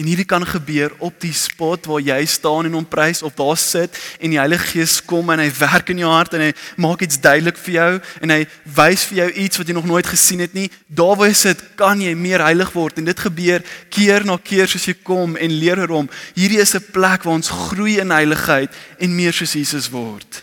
En 0.00 0.06
hierdie 0.08 0.24
kan 0.24 0.46
gebeur 0.46 0.94
op 1.04 1.18
die 1.20 1.34
spot 1.36 1.84
waar 1.90 2.00
jy 2.00 2.22
staan 2.24 2.64
en 2.64 2.76
hom 2.78 2.86
prys 2.88 3.20
of 3.26 3.34
daar 3.36 3.58
sit 3.60 3.98
en 4.16 4.32
die 4.32 4.38
Heilige 4.40 4.70
Gees 4.70 4.94
kom 5.04 5.28
en 5.28 5.42
hy 5.42 5.50
werk 5.58 5.90
in 5.92 6.00
jou 6.00 6.08
hart 6.08 6.36
en 6.38 6.44
hy 6.46 6.54
maak 6.80 7.02
iets 7.04 7.18
duidelik 7.20 7.58
vir 7.60 7.74
jou 7.74 7.90
en 8.24 8.32
hy 8.32 8.38
wys 8.78 9.04
vir 9.10 9.18
jou 9.18 9.26
iets 9.44 9.60
wat 9.60 9.68
jy 9.68 9.76
nog 9.76 9.88
nooit 9.90 10.08
gesien 10.08 10.40
het 10.40 10.56
nie. 10.56 10.70
Daar 10.88 11.18
waar 11.20 11.28
jy 11.28 11.36
sit, 11.36 11.64
kan 11.76 12.00
jy 12.00 12.14
meer 12.16 12.40
heilig 12.46 12.72
word 12.72 13.02
en 13.02 13.10
dit 13.10 13.20
gebeur 13.26 13.66
keer 13.92 14.24
na 14.24 14.38
keer 14.40 14.72
soos 14.72 14.88
jy 14.88 14.96
kom 15.04 15.36
en 15.36 15.58
leer 15.60 15.84
oor 15.84 15.94
hom. 15.98 16.08
Hierdie 16.38 16.62
is 16.64 16.74
'n 16.74 16.92
plek 16.96 17.28
waar 17.28 17.36
ons 17.36 17.52
groei 17.68 18.00
in 18.00 18.10
heiligheid 18.10 18.72
en 18.98 19.16
meer 19.16 19.36
soos 19.36 19.52
Jesus 19.52 19.90
word. 19.92 20.42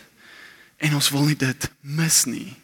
En 0.78 0.94
ons 0.94 1.10
wil 1.10 1.24
nie 1.24 1.36
dit 1.36 1.70
mis 1.82 2.24
nie. 2.26 2.54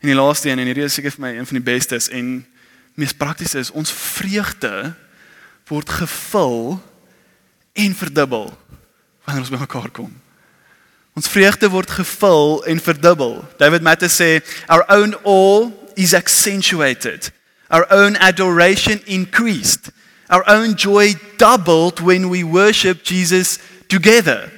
En 0.00 0.08
die 0.08 0.16
laaste 0.16 0.48
een 0.48 0.58
en 0.58 0.66
hierdie 0.66 0.88
is 0.88 0.94
seker 0.94 1.12
vir 1.12 1.20
my 1.20 1.36
een 1.36 1.46
van 1.46 1.60
die 1.60 1.72
bestes 1.72 2.08
en 2.08 2.46
mees 2.94 3.14
prakties 3.16 3.54
is 3.58 3.72
ons 3.74 3.92
vreugde 3.92 4.94
word 5.68 5.88
gevul 5.90 6.76
en 7.74 7.96
verdubbel 7.96 8.52
wanneer 9.24 9.42
ons 9.42 9.52
bymekaar 9.54 9.90
kom. 9.96 10.12
Ons 11.14 11.30
vreugde 11.30 11.70
word 11.70 11.90
gevul 11.90 12.58
en 12.68 12.80
verdubbel. 12.82 13.38
David 13.58 13.82
Matthews 13.86 14.18
sê 14.18 14.30
our 14.66 14.84
own 14.92 15.14
awe 15.22 15.70
is 15.94 16.14
accentuated. 16.14 17.30
Our 17.70 17.86
own 17.90 18.16
adoration 18.16 19.00
increased. 19.06 19.90
Our 20.28 20.42
own 20.50 20.74
joy 20.74 21.14
doubled 21.38 22.00
when 22.00 22.28
we 22.28 22.42
worship 22.44 23.02
Jesus 23.04 23.58
together. 23.88 24.50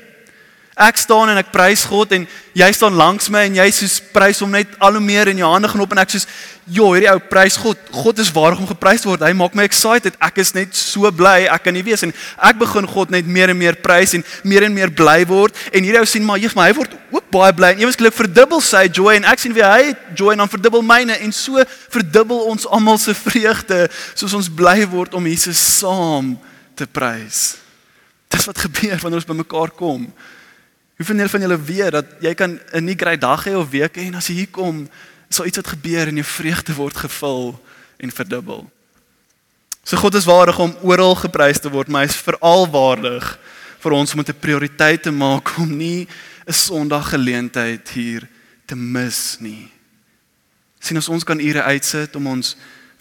Ek 0.76 0.98
staan 1.00 1.30
en 1.32 1.38
ek 1.40 1.54
prys 1.54 1.86
God 1.88 2.10
en 2.12 2.26
jy 2.52 2.66
staan 2.76 2.98
langs 3.00 3.30
my 3.32 3.46
en 3.48 3.54
jy 3.56 3.64
soos 3.72 3.94
prys 4.12 4.42
hom 4.44 4.50
net 4.52 4.74
al 4.76 4.98
hoe 4.98 5.00
meer 5.00 5.30
in 5.32 5.38
jou 5.40 5.48
hande 5.48 5.70
gaan 5.72 5.80
op 5.80 5.94
en 5.94 6.02
ek 6.02 6.10
soos 6.12 6.26
ja, 6.66 6.84
hierdie 6.84 7.08
ou 7.08 7.22
prys 7.30 7.56
God. 7.62 7.80
God 7.94 8.20
is 8.20 8.28
waardig 8.34 8.60
om 8.60 8.68
geprys 8.68 9.06
word. 9.08 9.24
Hy 9.24 9.32
maak 9.32 9.56
my 9.56 9.64
excited. 9.64 10.18
Ek 10.20 10.42
is 10.44 10.52
net 10.52 10.76
so 10.76 11.08
bly 11.16 11.46
ek 11.48 11.64
kan 11.64 11.72
nie 11.72 11.84
wees 11.86 12.04
en 12.04 12.12
ek 12.44 12.60
begin 12.60 12.90
God 12.92 13.14
net 13.16 13.24
meer 13.24 13.54
en 13.54 13.56
meer 13.56 13.80
prys 13.80 14.12
en 14.20 14.26
meer 14.44 14.68
en 14.68 14.76
meer 14.76 14.92
bly 14.92 15.22
word 15.32 15.56
en 15.72 15.80
hierdie 15.80 16.04
ou 16.04 16.12
sien 16.12 16.28
maar 16.28 16.44
jeef 16.44 16.58
maar 16.58 16.68
hy 16.68 16.76
word 16.76 16.92
ook 17.08 17.32
baie 17.32 17.56
bly 17.56 17.72
en 17.72 17.82
eweslik 17.86 18.20
verdubbel 18.20 18.60
sy 18.60 18.84
joy 18.92 19.16
en 19.16 19.32
ek 19.32 19.40
sien 19.40 19.56
wie 19.56 19.64
hy 19.64 19.96
joy 20.12 20.36
en 20.36 20.44
dan 20.44 20.54
verdubbel 20.58 20.84
myne 20.84 21.16
en 21.24 21.32
so 21.32 21.64
verdubbel 21.88 22.50
ons 22.52 22.68
almal 22.68 23.00
se 23.00 23.16
vreugde 23.16 23.86
soos 24.12 24.36
ons 24.36 24.52
bly 24.52 24.82
word 24.92 25.16
om 25.16 25.32
Jesus 25.32 25.56
saam 25.80 26.34
te 26.76 26.84
prys. 26.84 27.62
Dis 28.28 28.44
wat 28.44 28.66
gebeur 28.68 29.00
wanneer 29.00 29.24
ons 29.24 29.32
bymekaar 29.32 29.72
kom. 29.72 30.10
Hoeveel 30.96 31.28
van 31.28 31.40
julle 31.40 31.60
weet 31.60 31.92
dat 31.92 32.06
jy 32.20 32.34
kan 32.34 32.60
'n 32.72 32.84
nie 32.84 32.96
grys 32.96 33.20
dag 33.20 33.44
hê 33.44 33.54
of 33.56 33.70
week 33.70 33.96
hê 33.96 34.06
en 34.06 34.14
as 34.14 34.26
jy 34.26 34.34
hier 34.34 34.50
kom, 34.50 34.88
sal 35.28 35.46
iets 35.46 35.56
wat 35.56 35.74
gebeur 35.74 36.08
en 36.08 36.14
jou 36.14 36.24
vreugde 36.24 36.74
word 36.74 36.96
gevul 36.96 37.60
en 37.96 38.10
verdubbel. 38.10 38.70
So 39.82 39.96
God 39.96 40.14
is 40.14 40.24
waardig 40.24 40.58
om 40.58 40.76
oral 40.82 41.14
geprys 41.14 41.60
te 41.60 41.70
word, 41.70 41.88
maar 41.88 42.02
hy 42.02 42.08
is 42.08 42.16
veral 42.16 42.66
waardig 42.70 43.38
vir 43.78 43.92
ons 43.92 44.14
om 44.14 44.22
dit 44.22 44.34
'n 44.34 44.40
prioriteit 44.40 45.02
te 45.02 45.10
maak 45.10 45.58
om 45.58 45.76
nie 45.76 46.08
'n 46.46 46.52
Sondag 46.52 47.10
geleentheid 47.10 47.88
hier 47.88 48.28
te 48.66 48.76
mis 48.76 49.36
nie. 49.40 49.70
Sien 50.80 50.96
as 50.96 51.08
ons 51.08 51.24
kan 51.24 51.40
ure 51.40 51.62
uitsit 51.62 52.16
om 52.16 52.26
ons 52.26 52.56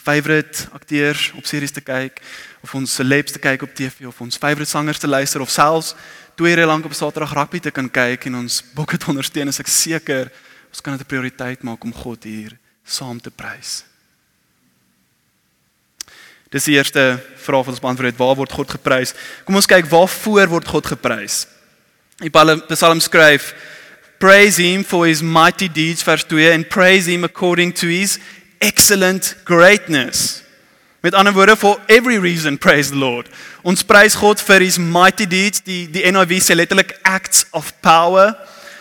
favourite 0.05 0.67
akteurs 0.77 1.31
op 1.35 1.45
series 1.49 1.73
te 1.73 1.81
kyk 1.81 2.21
of 2.61 2.73
ons 2.77 2.93
celebs 2.99 3.33
te 3.33 3.41
kyk 3.41 3.65
op 3.65 3.73
TV 3.73 4.05
of 4.05 4.21
ons 4.21 4.37
favourite 4.37 4.69
sangers 4.69 5.01
te 5.01 5.09
luister 5.09 5.41
of 5.41 5.49
selfs 5.49 5.95
twee 6.35 6.53
ure 6.53 6.67
lank 6.67 6.85
op 6.85 6.93
Saterdag 6.93 7.33
rugby 7.33 7.59
te 7.63 7.71
kan 7.71 7.87
kyk 7.89 8.27
en 8.29 8.41
ons 8.43 8.59
bokke 8.75 8.99
te 8.99 9.07
ondersteun, 9.11 9.49
is 9.49 9.61
ek 9.63 9.71
seker 9.71 10.31
ons 10.69 10.83
kan 10.83 10.97
dit 10.97 11.01
'n 11.01 11.09
prioriteit 11.09 11.63
maak 11.63 11.83
om 11.83 11.93
God 11.93 12.23
hier 12.23 12.57
saam 12.83 13.19
te 13.19 13.31
prys. 13.31 13.83
Dis 16.51 16.65
die 16.65 16.75
eerste 16.75 17.19
vraag 17.35 17.65
wat 17.65 17.75
ons 17.75 17.79
beantwoord 17.79 18.11
het, 18.11 18.19
waar 18.19 18.35
word 18.35 18.51
God 18.51 18.69
geprys? 18.69 19.13
Kom 19.45 19.55
ons 19.55 19.65
kyk 19.65 19.85
waarvoor 19.85 20.47
word 20.47 20.67
God 20.67 20.85
geprys? 20.85 21.47
Die 22.19 22.29
Psalm 22.29 22.99
skryf 22.99 23.53
Praise 24.19 24.57
him 24.57 24.83
for 24.83 25.05
his 25.05 25.21
mighty 25.21 25.67
deeds 25.67 26.01
vers 26.01 26.23
2 26.23 26.51
and 26.51 26.69
praise 26.69 27.05
him 27.05 27.23
according 27.23 27.73
to 27.73 27.87
his 27.87 28.19
excellent 28.59 29.35
greatness. 29.43 30.43
Met 31.05 31.13
ander 31.13 31.33
woorde 31.33 31.57
for 31.57 31.79
every 31.85 32.17
reason 32.17 32.57
praise 32.57 32.89
the 32.89 32.97
Lord. 32.97 33.27
Ons 33.61 33.83
prys 33.85 34.15
God 34.17 34.41
vir 34.41 34.63
his 34.65 34.79
mighty 34.81 35.27
deeds, 35.29 35.61
die 35.61 35.83
die 35.85 36.01
NIV 36.09 36.39
sê 36.41 36.55
letterlik 36.57 36.95
acts 37.05 37.43
of 37.53 37.69
power. 37.85 38.33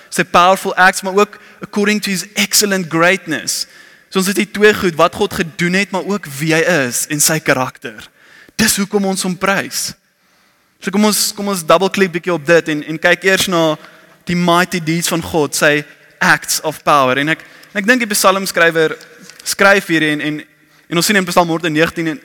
Sy 0.08 0.24
powerful 0.24 0.72
acts, 0.80 1.02
maar 1.04 1.18
ook 1.18 1.36
according 1.60 2.00
to 2.00 2.10
his 2.10 2.24
excellent 2.32 2.88
greatness. 2.88 3.66
So 4.08 4.22
ons 4.22 4.30
het 4.30 4.40
hier 4.40 4.52
twee 4.56 4.72
goed 4.78 4.96
wat 4.96 5.18
God 5.18 5.34
gedoen 5.36 5.76
het, 5.76 5.92
maar 5.92 6.06
ook 6.08 6.24
wie 6.38 6.54
hy 6.54 6.62
is 6.86 7.04
en 7.12 7.20
sy 7.20 7.40
karakter. 7.44 8.06
Dis 8.56 8.78
hoekom 8.80 9.10
ons 9.10 9.26
hom 9.26 9.36
prys. 9.36 9.90
So 10.80 10.92
kom 10.94 11.04
ons 11.08 11.26
kom 11.36 11.48
ons 11.52 11.64
double 11.66 11.90
click 11.92 12.12
bietjie 12.14 12.32
op 12.32 12.44
dit 12.46 12.70
en 12.72 12.84
en 12.94 13.00
kyk 13.04 13.28
eers 13.28 13.50
na 13.52 13.74
die 14.24 14.36
mighty 14.38 14.80
deeds 14.80 15.12
van 15.12 15.20
God, 15.24 15.56
sy 15.56 15.82
acts 16.24 16.60
of 16.64 16.80
power. 16.86 17.20
En 17.20 17.32
ek 17.36 17.44
ek 17.76 17.88
dink 17.88 18.04
die 18.04 18.14
psalmskrywer 18.14 18.96
skryf 19.44 19.90
hier 19.92 20.10
en 20.12 20.20
en 20.20 20.42
en 20.84 21.00
ons 21.00 21.06
sien 21.06 21.16
in 21.16 21.26
Psalm 21.26 21.48
119 21.48 22.10
en 22.12 22.20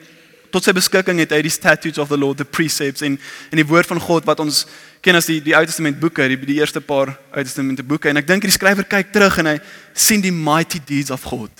tot 0.52 0.66
sy 0.66 0.74
beskikking 0.74 1.20
het 1.22 1.32
hy 1.32 1.40
die 1.46 1.52
statutes 1.52 1.98
of 2.02 2.10
the 2.10 2.18
Lord, 2.18 2.38
the 2.38 2.44
precepts 2.44 3.04
en 3.06 3.16
en 3.50 3.60
die 3.60 3.66
woord 3.66 3.88
van 3.88 4.00
God 4.02 4.26
wat 4.28 4.42
ons 4.42 4.64
ken 5.04 5.16
as 5.16 5.30
die 5.30 5.40
die 5.44 5.54
Ou 5.56 5.62
Testament 5.66 6.00
boeke, 6.00 6.26
die 6.28 6.38
die 6.38 6.58
eerste 6.60 6.82
paar 6.84 7.14
Ou 7.30 7.44
Testament 7.44 7.80
boeke 7.86 8.10
en 8.10 8.20
ek 8.20 8.28
dink 8.28 8.46
die 8.46 8.54
skrywer 8.54 8.88
kyk 8.88 9.12
terug 9.14 9.38
en 9.42 9.54
hy 9.54 9.56
sien 9.94 10.22
die 10.24 10.34
mighty 10.34 10.82
deeds 10.86 11.14
of 11.14 11.24
God. 11.28 11.52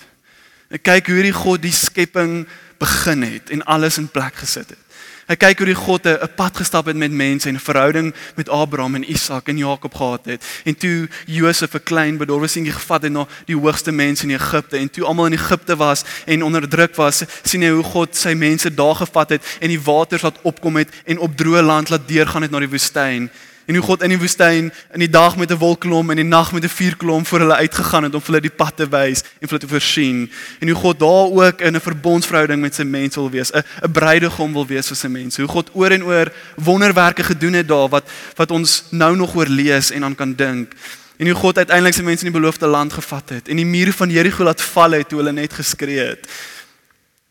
Hy 0.70 0.78
kyk 0.78 1.10
hoe 1.10 1.18
hierdie 1.18 1.34
God 1.34 1.64
die 1.64 1.74
skepping 1.74 2.44
begin 2.80 3.26
het 3.26 3.50
en 3.54 3.64
alles 3.66 3.98
in 4.00 4.08
plek 4.10 4.42
gesit 4.42 4.74
het. 4.74 4.84
Hy 5.30 5.36
kyk 5.38 5.60
hoe 5.62 5.66
die 5.68 5.78
God 5.78 6.06
'n 6.10 6.26
pad 6.34 6.56
gestap 6.58 6.86
het 6.90 6.96
met 6.96 7.12
mense 7.12 7.48
en 7.48 7.54
'n 7.54 7.62
verhouding 7.62 8.14
met 8.34 8.48
Abraham 8.48 8.94
en 8.94 9.10
Isak 9.10 9.48
en 9.48 9.56
Jakob 9.56 9.94
gehad 9.94 10.24
het. 10.24 10.44
En 10.64 10.76
toe 10.76 11.08
Josef 11.26 11.74
'n 11.74 11.82
klein 11.82 12.16
bedorwe 12.16 12.48
seentjie 12.48 12.72
gevat 12.72 13.02
het 13.02 13.12
na 13.12 13.26
die 13.46 13.56
hoogste 13.56 13.92
mense 13.92 14.24
in 14.24 14.30
Egipte 14.30 14.76
en 14.76 14.90
toe 14.90 15.04
almal 15.04 15.26
in 15.26 15.38
Egipte 15.38 15.76
was 15.76 16.04
en 16.26 16.42
onderdruk 16.42 16.96
was, 16.96 17.22
sien 17.42 17.62
hy 17.62 17.70
hoe 17.70 17.82
God 17.82 18.16
sy 18.16 18.34
mense 18.34 18.74
daar 18.74 18.94
gevat 18.94 19.28
het 19.28 19.56
en 19.60 19.68
die 19.68 19.80
waters 19.80 20.22
laat 20.22 20.38
opkom 20.42 20.76
het 20.76 20.88
en 21.04 21.18
op 21.18 21.36
droë 21.36 21.62
land 21.62 21.88
laat 21.88 22.08
deurgaan 22.08 22.42
het 22.42 22.50
na 22.50 22.58
die 22.58 22.68
woestyn 22.68 23.30
en 23.66 23.74
hoe 23.74 23.84
God 23.84 24.02
in 24.02 24.12
die 24.14 24.18
woestyn 24.18 24.70
in 24.94 25.02
die 25.02 25.10
dag 25.10 25.36
met 25.36 25.50
'n 25.50 25.58
wolkklom 25.58 26.10
en 26.10 26.18
in 26.18 26.26
die 26.26 26.36
nag 26.36 26.52
met 26.52 26.64
'n 26.64 26.68
vuurklom 26.68 27.26
voor 27.26 27.38
hulle 27.38 27.54
uitgegaan 27.54 28.02
het 28.04 28.14
om 28.14 28.20
vir 28.20 28.32
hulle 28.34 28.48
die 28.48 28.56
pad 28.56 28.76
te 28.76 28.88
wys 28.88 29.22
en 29.22 29.48
vir 29.48 29.48
hulle 29.48 29.60
te 29.60 29.68
voorsien. 29.68 30.30
En 30.60 30.68
hoe 30.68 30.76
God 30.76 30.98
daar 30.98 31.30
ook 31.30 31.60
in 31.60 31.76
'n 31.76 31.80
verbondsverhouding 31.80 32.60
met 32.60 32.74
sy 32.74 32.82
mense 32.82 33.20
wil 33.20 33.30
wees 33.30 33.52
'n 33.52 33.62
'n 33.82 33.92
bruidegom 33.92 34.52
wil 34.52 34.66
wees 34.66 34.86
vir 34.86 34.96
sy 34.96 35.08
mense 35.08 35.40
hoe 35.40 35.50
God 35.50 35.70
oor 35.72 35.90
en 35.90 36.04
oor 36.04 36.32
wonderwerke 36.56 37.22
gedoen 37.22 37.52
het 37.52 37.68
daar 37.68 37.88
wat 37.88 38.10
wat 38.36 38.50
ons 38.50 38.84
nou 38.90 39.16
nog 39.16 39.34
oor 39.34 39.46
lees 39.46 39.90
en 39.90 40.04
aan 40.04 40.14
kan 40.14 40.34
dink. 40.34 40.74
En 41.16 41.26
hoe 41.26 41.34
God 41.34 41.56
uiteindelik 41.56 41.94
sy 41.94 42.02
mense 42.02 42.24
in 42.24 42.32
die 42.32 42.40
beloofde 42.40 42.66
land 42.66 42.92
gevat 42.92 43.28
het 43.28 43.48
en 43.48 43.56
die 43.56 43.66
mure 43.66 43.92
van 43.92 44.10
Jeriko 44.10 44.44
laat 44.44 44.62
val 44.62 44.90
het 44.90 45.08
toe 45.08 45.18
hulle 45.18 45.32
net 45.32 45.52
geskree 45.52 45.98
het. 45.98 46.28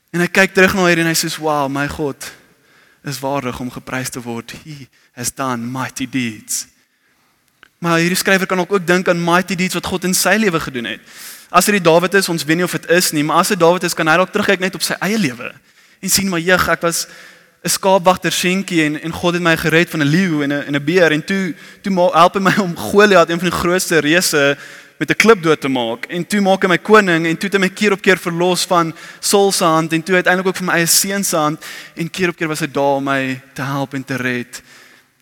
En 0.10 0.20
hy 0.20 0.28
kyk 0.28 0.54
terug 0.54 0.74
na 0.74 0.86
hierdie 0.86 1.04
en 1.04 1.12
hy 1.12 1.18
sê 1.18 1.38
wow 1.38 1.70
my 1.70 1.88
God 1.88 2.39
is 3.04 3.20
waardig 3.20 3.60
om 3.60 3.72
geprys 3.72 4.10
te 4.10 4.22
word. 4.22 4.52
He 4.64 4.88
has 5.12 5.34
done 5.34 5.66
mighty 5.66 6.10
deeds. 6.10 6.68
Maar 7.80 8.00
hierdie 8.00 8.18
skrywer 8.18 8.48
kan 8.48 8.60
ook 8.60 8.88
dink 8.88 9.08
aan 9.08 9.24
mighty 9.24 9.56
deeds 9.56 9.74
wat 9.74 9.86
God 9.86 10.04
in 10.04 10.14
sy 10.14 10.36
lewe 10.36 10.60
gedoen 10.60 10.86
het. 10.86 11.00
As 11.50 11.66
dit 11.66 11.84
Dawid 11.84 12.14
is, 12.14 12.30
ons 12.30 12.44
weet 12.44 12.58
nie 12.58 12.68
of 12.68 12.72
dit 12.72 12.90
is 12.90 13.12
nie, 13.12 13.24
maar 13.24 13.42
as 13.42 13.48
dit 13.48 13.60
Dawid 13.60 13.84
is, 13.84 13.94
kan 13.94 14.08
hy 14.08 14.18
dalk 14.20 14.32
terugkyk 14.32 14.60
net 14.60 14.76
op 14.76 14.84
sy 14.86 14.98
eie 15.00 15.18
lewe 15.18 15.54
en 16.00 16.12
sien 16.12 16.30
maar 16.32 16.40
jeg, 16.40 16.68
ek 16.72 16.82
was 16.82 17.08
'n 17.64 17.70
skaapwagter 17.70 18.32
seentjie 18.32 18.84
en 18.86 19.02
en 19.02 19.12
God 19.12 19.34
het 19.34 19.44
my 19.44 19.56
gered 19.58 19.90
van 19.90 20.00
'n 20.00 20.08
leeu 20.08 20.44
en 20.44 20.52
'n 20.54 20.64
en 20.68 20.76
'n 20.76 20.84
beer 20.84 21.12
en 21.12 21.24
toe 21.26 21.56
toe 21.82 21.94
help 22.14 22.34
hy 22.34 22.40
my 22.40 22.56
om 22.58 22.76
Goliat, 22.78 23.30
een 23.30 23.40
van 23.40 23.50
die 23.50 23.60
grootste 23.60 24.00
reëse 24.00 24.58
met 25.00 25.10
'n 25.10 25.16
klip 25.16 25.42
dood 25.42 25.62
te 25.62 25.68
maak 25.68 26.06
en 26.06 26.28
toe 26.28 26.42
maak 26.42 26.62
hy 26.62 26.68
my 26.68 26.78
koning 26.78 27.26
en 27.26 27.38
toe 27.38 27.48
het 27.48 27.54
hy 27.54 27.60
my 27.60 27.70
keer 27.70 27.92
op 27.92 28.02
keer 28.02 28.18
verlos 28.18 28.66
van 28.66 28.94
Saul 29.20 29.52
se 29.52 29.64
hand 29.64 29.94
en 29.94 30.04
toe 30.04 30.16
uiteindelik 30.16 30.48
ook 30.48 30.60
van 30.60 30.66
my 30.66 30.74
eie 30.74 30.86
seun 30.86 31.24
se 31.24 31.36
hand 31.36 31.66
en 31.96 32.10
keer 32.10 32.30
op 32.30 32.36
keer 32.36 32.48
was 32.48 32.60
hy 32.60 32.68
daar 32.68 33.00
om 33.00 33.04
my 33.04 33.42
te 33.54 33.62
help 33.62 33.94
en 33.94 34.04
te 34.04 34.16
red. 34.16 34.62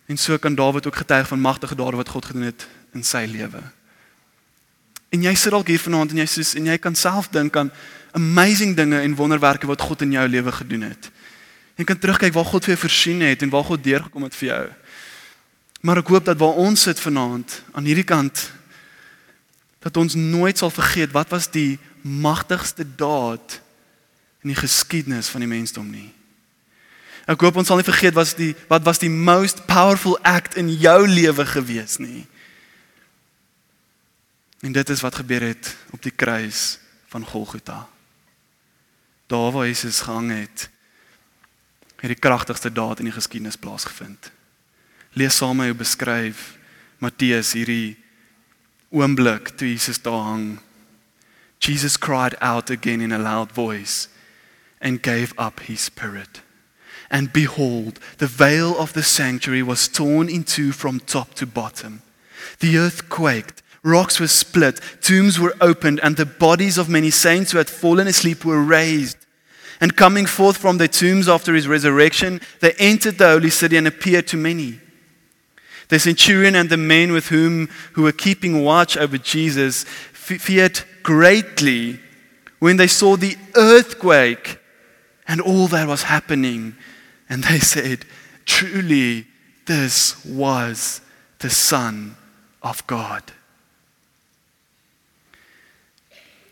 En 0.06 0.16
so 0.16 0.36
kan 0.38 0.54
Dawid 0.54 0.86
ook 0.86 0.96
getuig 0.96 1.28
van 1.28 1.40
magtige 1.40 1.74
dade 1.74 1.96
wat 1.96 2.08
God 2.08 2.24
gedoen 2.24 2.42
het 2.42 2.66
in 2.92 3.04
sy 3.04 3.26
lewe. 3.30 3.62
En 5.08 5.22
jy 5.22 5.34
sit 5.34 5.52
dalk 5.52 5.68
hier 5.68 5.78
vanaand 5.78 6.10
en 6.10 6.16
jy 6.16 6.26
sê 6.26 6.56
en 6.56 6.66
jy 6.66 6.78
kan 6.78 6.94
self 6.94 7.28
dink 7.28 7.56
aan 7.56 7.70
amazing 8.12 8.76
dinge 8.76 9.00
en 9.00 9.14
wonderwerke 9.14 9.66
wat 9.66 9.80
God 9.80 10.02
in 10.02 10.12
jou 10.12 10.28
lewe 10.28 10.52
gedoen 10.52 10.82
het. 10.82 11.10
Jy 11.76 11.84
kan 11.84 11.98
terugkyk 11.98 12.34
waar 12.34 12.44
God 12.44 12.64
vir 12.64 12.74
jou 12.74 12.80
voorsien 12.80 13.20
het 13.20 13.42
en 13.42 13.50
waar 13.50 13.64
God 13.64 13.84
deurgekom 13.84 14.22
het 14.26 14.34
vir 14.34 14.48
jou. 14.48 14.62
Maar 15.80 16.00
ek 16.02 16.08
hoop 16.08 16.24
dat 16.24 16.38
waar 16.38 16.58
ons 16.58 16.82
sit 16.82 17.00
vanaand 17.00 17.62
aan 17.72 17.86
hierdie 17.86 18.08
kant 18.08 18.50
dat 19.78 19.96
ons 19.96 20.14
nooit 20.14 20.58
sal 20.58 20.70
vergeet 20.70 21.14
wat 21.14 21.30
was 21.30 21.50
die 21.50 21.78
magtigste 22.02 22.86
daad 22.96 23.60
in 24.42 24.52
die 24.52 24.58
geskiedenis 24.58 25.28
van 25.28 25.44
die 25.44 25.50
mensdom 25.50 25.90
nie. 25.90 26.10
Ek 27.28 27.40
hoop 27.44 27.58
ons 27.60 27.68
sal 27.68 27.80
nie 27.80 27.86
vergeet 27.86 28.16
was 28.16 28.32
die 28.38 28.54
wat 28.70 28.86
was 28.86 29.00
die 29.02 29.12
most 29.12 29.66
powerful 29.68 30.16
act 30.26 30.56
in 30.56 30.70
jou 30.72 31.00
lewe 31.08 31.44
gewees 31.46 31.98
nie. 32.00 32.24
En 34.64 34.72
dit 34.72 34.90
is 34.90 35.04
wat 35.04 35.20
gebeur 35.20 35.44
het 35.52 35.74
op 35.94 36.02
die 36.02 36.14
kruis 36.14 36.78
van 37.12 37.26
Golgotha. 37.26 37.86
Daar 39.28 39.52
waar 39.52 39.66
Jesus 39.66 40.00
gehang 40.00 40.32
het 40.32 40.68
het 41.98 42.14
die 42.14 42.22
kragtigste 42.22 42.70
daad 42.70 43.00
in 43.02 43.10
die 43.10 43.14
geskiedenis 43.14 43.58
plaasgevind. 43.58 44.30
Lees 45.18 45.36
saam 45.36 45.56
met 45.58 45.72
my 45.72 45.78
beskryf 45.78 46.54
Matteus 47.02 47.52
hierdie 47.58 47.96
oomblik 48.90 49.56
toe 49.56 49.68
Jesus 49.68 50.02
daar 50.02 50.24
hang. 50.24 50.58
Jesus 51.58 51.96
cried 51.96 52.36
out 52.40 52.70
again 52.70 53.00
in 53.00 53.12
a 53.12 53.18
loud 53.18 53.52
voice 53.52 54.08
and 54.80 55.02
gave 55.02 55.32
up 55.36 55.60
his 55.60 55.80
spirit. 55.80 56.42
And 57.10 57.32
behold, 57.32 57.98
the 58.18 58.26
veil 58.26 58.78
of 58.78 58.92
the 58.92 59.02
sanctuary 59.02 59.62
was 59.62 59.88
torn 59.88 60.28
in 60.28 60.44
two 60.44 60.72
from 60.72 61.00
top 61.00 61.34
to 61.34 61.46
bottom. 61.46 62.02
The 62.60 62.78
earth 62.78 63.08
quaked, 63.08 63.62
rocks 63.82 64.20
were 64.20 64.28
split, 64.28 64.80
tombs 65.00 65.38
were 65.38 65.54
opened, 65.60 66.00
and 66.02 66.16
the 66.16 66.26
bodies 66.26 66.78
of 66.78 66.88
many 66.88 67.10
saints 67.10 67.52
who 67.52 67.58
had 67.58 67.70
fallen 67.70 68.06
asleep 68.06 68.44
were 68.44 68.62
raised. 68.62 69.16
And 69.80 69.96
coming 69.96 70.26
forth 70.26 70.56
from 70.56 70.78
their 70.78 70.88
tombs 70.88 71.28
after 71.28 71.54
his 71.54 71.68
resurrection, 71.68 72.40
they 72.60 72.72
entered 72.78 73.18
the 73.18 73.28
holy 73.28 73.50
city 73.50 73.76
and 73.76 73.86
appeared 73.86 74.26
to 74.28 74.36
many. 74.36 74.80
The 75.88 75.98
centurion 75.98 76.54
and 76.54 76.68
the 76.68 76.76
men 76.76 77.12
with 77.12 77.28
whom 77.28 77.68
who 77.92 78.02
were 78.02 78.12
keeping 78.12 78.62
watch 78.62 78.96
over 78.96 79.18
Jesus 79.18 79.84
feared 80.12 80.80
greatly 81.02 82.00
when 82.58 82.76
they 82.76 82.86
saw 82.86 83.16
the 83.16 83.36
earthquake 83.54 84.58
and 85.26 85.40
all 85.40 85.68
that 85.68 85.88
was 85.88 86.04
happening. 86.04 86.76
And 87.28 87.44
they 87.44 87.58
said, 87.58 88.04
Truly, 88.44 89.26
this 89.66 90.24
was 90.24 91.00
the 91.38 91.50
Son 91.50 92.16
of 92.62 92.86
God. 92.86 93.22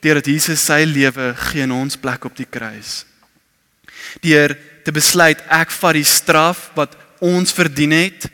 Deurdat 0.05 0.29
Jesus 0.29 0.61
sy 0.63 0.85
lewe 0.85 1.33
gee 1.49 1.65
in 1.65 1.73
ons 1.75 1.97
plek 1.99 2.29
op 2.29 2.37
die 2.37 2.47
kruis. 2.47 3.01
Deur 4.23 4.55
te 4.85 4.93
besluit 4.95 5.41
ek 5.51 5.73
vat 5.75 5.97
die 5.97 6.07
straf 6.07 6.69
wat 6.77 6.95
ons 7.25 7.51
verdien 7.57 7.95
het, 7.97 8.29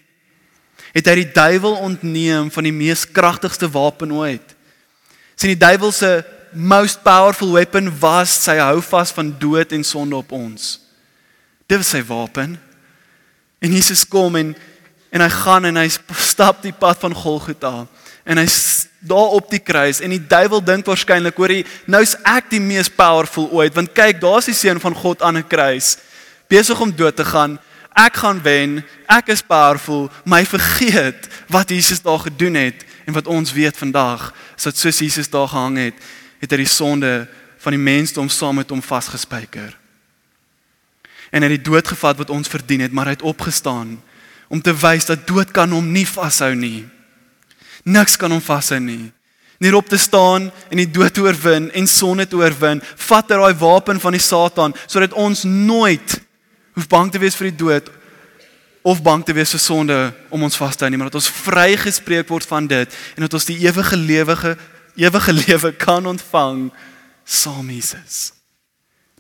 het 0.92 1.08
hy 1.08 1.14
die 1.22 1.32
duiwel 1.32 1.78
ontneem 1.88 2.50
van 2.52 2.68
die 2.68 2.74
mees 2.74 3.04
kragtigste 3.08 3.70
wapen 3.72 4.12
ooit. 4.12 4.54
Sien 5.34 5.54
die 5.54 5.60
duiwel 5.60 5.92
se 5.92 6.20
most 6.52 7.00
powerful 7.02 7.54
weapon 7.54 7.88
was 8.00 8.34
sy 8.44 8.58
houvas 8.60 9.12
van 9.16 9.32
dood 9.40 9.72
en 9.72 9.84
sonde 9.84 10.16
op 10.16 10.32
ons. 10.36 10.76
Dit 11.66 11.80
was 11.80 11.94
sy 11.94 12.02
wapen. 12.04 12.58
En 13.62 13.72
Jesus 13.72 14.04
kom 14.08 14.36
en 14.36 14.54
en 15.12 15.20
hy 15.20 15.28
gaan 15.28 15.68
en 15.68 15.76
hy 15.76 15.88
stap 16.24 16.62
die 16.64 16.72
pad 16.72 16.96
van 17.02 17.12
Golgotha 17.12 17.82
en 18.24 18.38
hy 18.40 18.46
daar 19.04 19.34
op 19.36 19.50
die 19.52 19.60
kruis 19.60 20.00
en 20.00 20.14
die 20.14 20.22
duiwel 20.24 20.62
dink 20.64 20.88
waarskynlik 20.88 21.36
hoor 21.36 21.52
hy 21.52 21.58
nou's 21.90 22.14
ek 22.24 22.48
die 22.54 22.62
mees 22.62 22.88
powerful 22.88 23.50
ooit 23.52 23.76
want 23.76 23.92
kyk 23.92 24.22
daar's 24.22 24.48
die 24.48 24.56
seun 24.56 24.80
van 24.80 24.96
God 24.96 25.20
aan 25.20 25.36
'n 25.36 25.48
kruis 25.48 25.98
besig 26.48 26.80
om 26.80 26.94
dood 26.96 27.16
te 27.16 27.26
gaan 27.28 27.58
ek 27.94 28.22
gaan 28.22 28.40
wen 28.42 28.80
ek 29.10 29.32
is 29.34 29.44
powerful 29.44 30.08
my 30.24 30.44
vergeet 30.48 31.28
wat 31.52 31.70
Jesus 31.70 32.02
daar 32.02 32.22
gedoen 32.24 32.54
het 32.60 32.86
en 33.06 33.16
wat 33.16 33.26
ons 33.26 33.52
weet 33.52 33.76
vandag 33.76 34.30
is 34.56 34.68
dat 34.68 34.78
soos 34.78 34.98
Jesus 34.98 35.30
daar 35.30 35.48
gehang 35.48 35.78
het 35.78 36.08
het 36.42 36.50
hy 36.50 36.62
die 36.64 36.70
sonde 36.70 37.26
van 37.62 37.76
die 37.76 37.82
mensdom 37.82 38.28
saam 38.28 38.58
met 38.62 38.70
hom 38.70 38.82
vasgespijker 38.82 39.76
en 41.32 41.42
hy 41.42 41.48
het 41.48 41.60
die 41.60 41.70
dood 41.70 41.88
gevat 41.88 42.18
wat 42.20 42.30
ons 42.30 42.50
verdien 42.50 42.84
het 42.84 42.92
maar 42.92 43.10
hy 43.10 43.18
het 43.18 43.28
opgestaan 43.28 43.98
om 44.52 44.60
te 44.60 44.74
wys 44.76 45.08
dat 45.08 45.24
dood 45.26 45.50
kan 45.56 45.72
hom 45.72 45.86
nie 45.94 46.04
vashou 46.04 46.52
nie. 46.52 46.84
Niks 47.88 48.18
kan 48.20 48.30
hom 48.30 48.42
vashou 48.44 48.78
nie. 48.84 49.08
Net 49.62 49.76
op 49.78 49.88
te 49.88 49.96
staan 49.96 50.50
en 50.68 50.80
die 50.80 50.90
dood 50.90 51.14
te 51.16 51.22
oorwin 51.24 51.70
en 51.72 51.88
sonde 51.88 52.26
te 52.28 52.36
oorwin, 52.36 52.82
vat 53.06 53.30
hy 53.32 53.38
daai 53.40 53.60
wapen 53.62 54.02
van 54.02 54.16
die 54.16 54.22
Satan 54.22 54.76
sodat 54.84 55.16
ons 55.16 55.46
nooit 55.48 56.18
hoef 56.72 56.88
bang 56.88 57.10
te 57.12 57.20
wees 57.20 57.36
vir 57.38 57.50
die 57.50 57.60
dood 57.64 57.90
of 58.82 59.02
bang 59.02 59.22
te 59.24 59.34
wees 59.36 59.52
vir 59.54 59.62
sonde 59.62 59.98
om 60.30 60.42
ons 60.42 60.58
vas 60.58 60.76
te 60.76 60.84
hou 60.84 60.90
nie, 60.90 60.98
maar 60.98 61.10
dat 61.12 61.20
ons 61.20 61.30
vrygespreek 61.44 62.28
word 62.28 62.46
van 62.48 62.66
dit 62.66 62.96
en 63.16 63.26
dat 63.26 63.34
ons 63.38 63.48
die 63.48 63.60
ewige 63.66 63.96
lewige 63.96 64.56
ewige 64.98 65.32
lewe 65.46 65.72
kan 65.72 66.06
ontvang 66.06 66.70
saam 67.24 67.70
Jesus. 67.70 68.32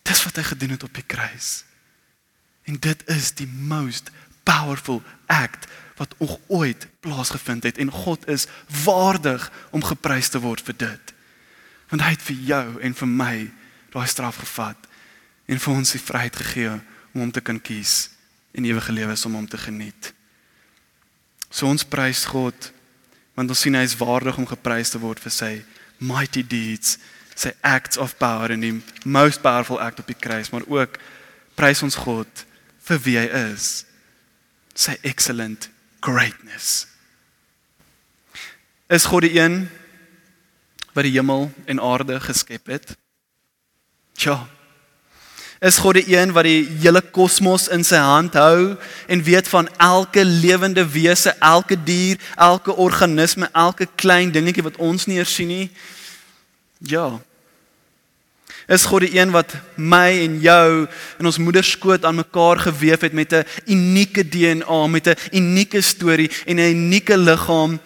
Dis 0.02 0.24
wat 0.26 0.36
hy 0.36 0.42
gedoen 0.50 0.74
het 0.74 0.82
op 0.82 0.94
die 0.94 1.06
kruis. 1.06 1.62
En 2.66 2.76
dit 2.82 3.06
is 3.08 3.30
die 3.38 3.46
most 3.46 4.10
powerful 4.44 5.02
act 5.30 5.70
wat 5.96 6.14
ooit 6.46 6.86
plaasgevind 7.00 7.62
het 7.62 7.78
en 7.78 7.90
God 7.90 8.26
is 8.28 8.48
waardig 8.84 9.50
om 9.70 9.84
geprys 9.84 10.28
te 10.28 10.40
word 10.42 10.64
vir 10.66 10.76
dit. 10.76 11.12
Want 11.88 12.02
hy 12.02 12.14
het 12.16 12.24
vir 12.26 12.38
jou 12.50 12.66
en 12.82 12.94
vir 12.94 13.10
my 13.10 13.36
daai 13.92 14.06
straf 14.10 14.40
gevat 14.42 14.88
en 15.46 15.60
vir 15.60 15.74
ons 15.74 15.94
die 15.94 16.02
vryheid 16.02 16.36
gegee 16.36 16.78
om 17.12 17.24
hom 17.24 17.32
te 17.32 17.42
kan 17.44 17.60
kies 17.60 18.10
en 18.52 18.64
ewige 18.64 18.92
lewe 18.92 19.16
om 19.26 19.34
hom 19.34 19.48
te 19.48 19.58
geniet. 19.58 20.12
So 21.50 21.68
ons 21.68 21.84
prys 21.84 22.24
God 22.24 22.72
want 23.34 23.48
ons 23.48 23.62
sien 23.64 23.76
hy 23.76 23.84
is 23.86 23.96
waardig 23.96 24.36
om 24.36 24.48
geprys 24.48 24.92
te 24.92 25.00
word 25.00 25.20
vir 25.22 25.32
sy 25.32 25.52
mighty 26.02 26.42
deeds, 26.44 26.98
sy 27.34 27.54
acts 27.64 27.96
of 27.96 28.18
power 28.20 28.52
en 28.52 28.60
die 28.60 28.74
most 29.08 29.40
powerful 29.44 29.80
act 29.80 30.02
op 30.02 30.10
die 30.10 30.18
kruis, 30.18 30.50
maar 30.52 30.66
ook 30.68 30.98
prys 31.56 31.80
ons 31.84 31.96
God 31.96 32.44
vir 32.84 33.00
wie 33.06 33.16
hy 33.20 33.28
is 33.52 33.84
sy 34.76 34.96
excellent 35.06 35.68
greatness. 36.04 36.86
Is 38.92 39.08
God 39.08 39.24
die 39.24 39.38
een 39.38 39.64
wat 40.92 41.06
die 41.06 41.14
hemel 41.14 41.48
en 41.64 41.80
aarde 41.80 42.18
geskep 42.20 42.68
het? 42.68 42.96
Ja. 44.20 44.42
Is 45.62 45.78
God 45.78 45.94
die 45.94 46.16
een 46.16 46.32
wat 46.34 46.42
die 46.48 46.64
hele 46.82 46.98
kosmos 47.14 47.68
in 47.70 47.84
sy 47.86 48.00
hand 48.02 48.34
hou 48.34 48.74
en 49.06 49.20
weet 49.22 49.46
van 49.46 49.68
elke 49.78 50.24
lewende 50.26 50.82
wese, 50.90 51.36
elke 51.38 51.76
dier, 51.78 52.18
elke 52.34 52.74
organisme, 52.74 53.46
elke 53.54 53.86
klein 53.94 54.32
dingetjie 54.34 54.64
wat 54.66 54.80
ons 54.82 55.06
nie 55.06 55.20
eers 55.20 55.34
sien 55.38 55.52
nie? 55.52 55.68
Ja. 56.82 57.20
Is 58.66 58.88
God 58.90 59.06
die 59.06 59.14
een 59.14 59.30
wat 59.30 59.54
my 59.78 60.10
en 60.24 60.40
jou 60.42 60.88
in 61.22 61.30
ons 61.30 61.38
moeder 61.38 61.62
skoot 61.62 62.02
aan 62.10 62.18
mekaar 62.18 62.58
gewewe 62.66 63.06
het 63.06 63.14
met 63.14 63.32
'n 63.32 63.46
unieke 63.66 64.26
DNA, 64.26 64.86
met 64.86 65.06
'n 65.06 65.16
unieke 65.30 65.80
storie 65.80 66.30
en 66.46 66.58
'n 66.58 66.74
unieke 66.74 67.16
liggaam 67.16 67.78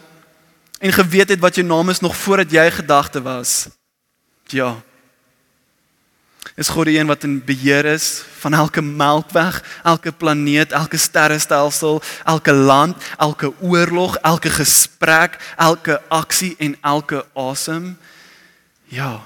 en 0.80 0.92
geweet 0.92 1.28
het 1.28 1.40
wat 1.40 1.54
jou 1.54 1.66
naam 1.66 1.90
is 1.90 2.00
nog 2.00 2.16
voordat 2.16 2.50
jy 2.50 2.70
gedagte 2.70 3.22
was. 3.22 3.68
Ja. 4.46 4.80
Is 6.56 6.70
God 6.72 6.88
die 6.88 6.96
een 6.96 7.08
wat 7.10 7.24
in 7.24 7.42
beheer 7.44 7.84
is 7.84 8.24
van 8.40 8.54
elke 8.56 8.80
melkweg, 8.80 9.58
elke 9.84 10.12
planeet, 10.12 10.72
elke 10.72 10.96
sterrestelsel, 10.96 12.00
elke 12.24 12.52
land, 12.52 12.96
elke 13.18 13.52
oorlog, 13.60 14.16
elke 14.16 14.50
gesprek, 14.50 15.36
elke 15.56 16.00
aksie 16.08 16.54
en 16.58 16.78
elke 16.80 17.26
asem? 17.36 17.98
Ja. 18.88 19.20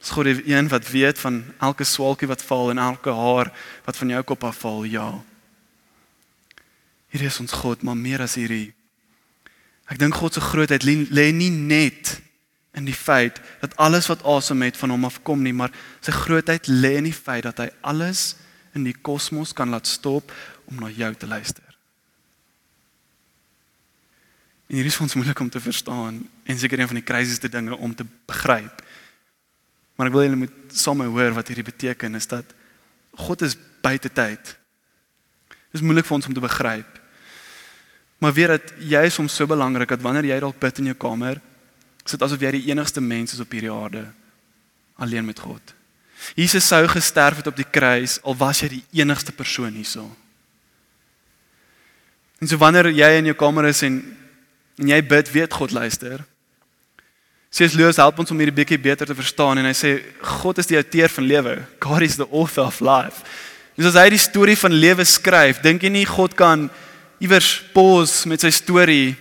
Dis 0.00 0.10
God 0.10 0.24
die 0.24 0.54
een 0.54 0.72
wat 0.72 0.88
weet 0.88 1.20
van 1.20 1.44
elke 1.60 1.84
swalkie 1.84 2.30
wat 2.32 2.42
val 2.42 2.72
en 2.72 2.80
elke 2.80 3.12
haar 3.12 3.52
wat 3.84 3.96
van 3.96 4.08
jou 4.08 4.22
kop 4.22 4.48
afval. 4.48 4.84
Ja. 4.88 5.10
Hier 7.12 7.28
is 7.28 7.40
ons 7.44 7.52
God, 7.52 7.82
maar 7.84 7.96
meer 7.96 8.24
as 8.24 8.38
hierdie. 8.40 8.72
Ek 9.92 10.00
dink 10.00 10.16
God 10.16 10.32
se 10.32 10.40
grootheid 10.40 10.88
lê 10.88 11.28
nie 11.36 11.52
net 11.52 12.22
in 12.72 12.86
die 12.88 12.96
feit 12.96 13.40
dat 13.60 13.76
alles 13.76 14.08
wat 14.08 14.24
asem 14.24 14.62
het 14.64 14.76
van 14.80 14.94
hom 14.94 15.04
afkom 15.04 15.42
nie, 15.44 15.52
maar 15.52 15.72
sy 16.00 16.14
grootheid 16.14 16.70
lê 16.70 16.96
in 17.00 17.10
die 17.10 17.16
feit 17.16 17.44
dat 17.44 17.60
hy 17.60 17.68
alles 17.80 18.32
in 18.76 18.86
die 18.88 18.96
kosmos 18.96 19.52
kan 19.52 19.72
laat 19.72 19.86
stop 19.86 20.32
om 20.70 20.80
na 20.80 20.88
jou 20.88 21.12
te 21.14 21.28
luister. 21.28 21.66
En 24.72 24.78
hier 24.78 24.88
is 24.88 24.96
ons 25.04 25.14
moeilik 25.18 25.40
om 25.44 25.50
te 25.52 25.60
verstaan 25.60 26.22
en 26.48 26.58
seker 26.58 26.80
een 26.80 26.88
van 26.88 26.96
die 26.96 27.04
crazieste 27.04 27.50
dinge 27.52 27.76
om 27.76 27.92
te 27.94 28.06
begryp. 28.08 28.80
Maar 30.00 30.08
ek 30.08 30.16
wil 30.16 30.24
julle 30.24 30.40
moet 30.46 30.72
saam 30.72 31.02
met 31.02 31.12
hoor 31.12 31.36
wat 31.36 31.52
hierdie 31.52 31.66
beteken 31.66 32.16
is 32.16 32.26
dat 32.30 32.56
God 33.20 33.44
is 33.44 33.58
buite 33.84 34.08
tyd. 34.08 34.54
Dit 35.68 35.80
is 35.80 35.84
moeilik 35.84 36.08
vir 36.08 36.16
ons 36.16 36.28
om 36.30 36.32
te 36.32 36.40
begryp. 36.40 37.00
Maar 38.24 38.32
weet 38.32 38.52
dat 38.54 38.72
jy 38.80 39.02
is 39.10 39.18
soms 39.18 39.36
so 39.36 39.50
belangrik 39.50 39.92
dat 39.92 40.00
wanneer 40.00 40.30
jy 40.30 40.40
dalk 40.40 40.56
bid 40.62 40.80
in 40.80 40.92
jou 40.92 40.96
kamer, 41.04 41.42
is 42.04 42.14
dit 42.16 42.24
asof 42.24 42.40
jy 42.42 42.50
die 42.56 42.66
enigste 42.70 43.00
mens 43.00 43.34
is 43.34 43.42
op 43.42 43.52
hierdie 43.52 43.72
aarde 43.72 44.06
alleen 45.02 45.26
met 45.26 45.40
God. 45.40 45.74
Jesus 46.38 46.66
sou 46.66 46.82
gesterf 46.90 47.40
het 47.40 47.50
op 47.50 47.56
die 47.58 47.68
kruis 47.68 48.18
al 48.22 48.36
was 48.38 48.62
jy 48.62 48.68
die 48.76 48.84
enigste 49.02 49.32
persoon 49.34 49.74
hierso. 49.74 50.06
En 52.42 52.50
so 52.50 52.58
wanneer 52.58 52.90
jy 52.90 53.08
in 53.20 53.30
jou 53.30 53.38
kamer 53.38 53.70
is 53.70 53.84
en 53.86 54.02
en 54.80 54.88
jy 54.88 55.02
bid, 55.04 55.28
weet 55.30 55.52
God 55.52 55.74
luister. 55.76 56.22
Sies 57.52 57.74
Lewis 57.76 57.98
help 58.00 58.16
ons 58.22 58.30
om 58.32 58.38
hierdie 58.40 58.56
bietjie 58.56 58.78
beter 58.80 59.06
te 59.06 59.14
verstaan 59.14 59.60
en 59.60 59.68
hy 59.68 59.74
sê 59.76 59.90
God 60.40 60.58
is 60.62 60.70
die 60.70 60.78
outeur 60.80 61.12
van 61.12 61.26
lewe. 61.28 61.56
God 61.84 62.06
is 62.06 62.16
the 62.16 62.26
author 62.30 62.64
of 62.64 62.80
life. 62.80 63.20
Dus 63.76 63.90
as 63.90 63.98
hy 64.00 64.06
die 64.14 64.20
storie 64.20 64.56
van 64.56 64.72
lewe 64.72 65.04
skryf, 65.06 65.60
dink 65.64 65.84
jy 65.84 65.92
nie 65.92 66.06
God 66.08 66.34
kan 66.36 66.70
iewers 67.22 67.60
pause 67.76 68.28
met 68.28 68.42
sy 68.42 68.50
storie 68.52 69.12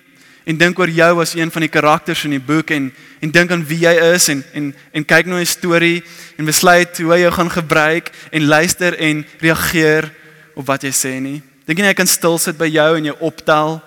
en 0.44 0.58
dink 0.58 0.80
oor 0.80 0.90
jou 0.90 1.22
as 1.22 1.36
een 1.36 1.52
van 1.52 1.62
die 1.62 1.72
karakters 1.72 2.24
in 2.26 2.36
die 2.36 2.44
boek 2.44 2.72
en 2.72 2.92
en 3.22 3.30
dink 3.32 3.52
aan 3.54 3.66
wie 3.66 3.84
jy 3.84 3.94
is 4.14 4.30
en 4.34 4.44
en 4.58 4.72
en 4.92 5.06
kyk 5.06 5.26
na 5.26 5.40
'n 5.40 5.46
storie 5.46 6.04
en 6.38 6.46
besluit 6.46 6.98
hoe 6.98 7.18
jy 7.18 7.32
gaan 7.32 7.52
gebruik 7.52 8.10
en 8.32 8.46
luister 8.46 8.98
en 8.98 9.26
reageer 9.40 10.12
op 10.56 10.66
wat 10.66 10.84
jy 10.84 10.92
sê 10.92 11.20
nie. 11.22 11.42
Dink 11.66 11.80
jy 11.80 11.86
hy 11.86 11.94
kan 11.94 12.08
stil 12.08 12.38
sit 12.38 12.58
by 12.58 12.68
jou 12.68 12.98
en 12.98 13.06
jou 13.06 13.18
optel 13.20 13.82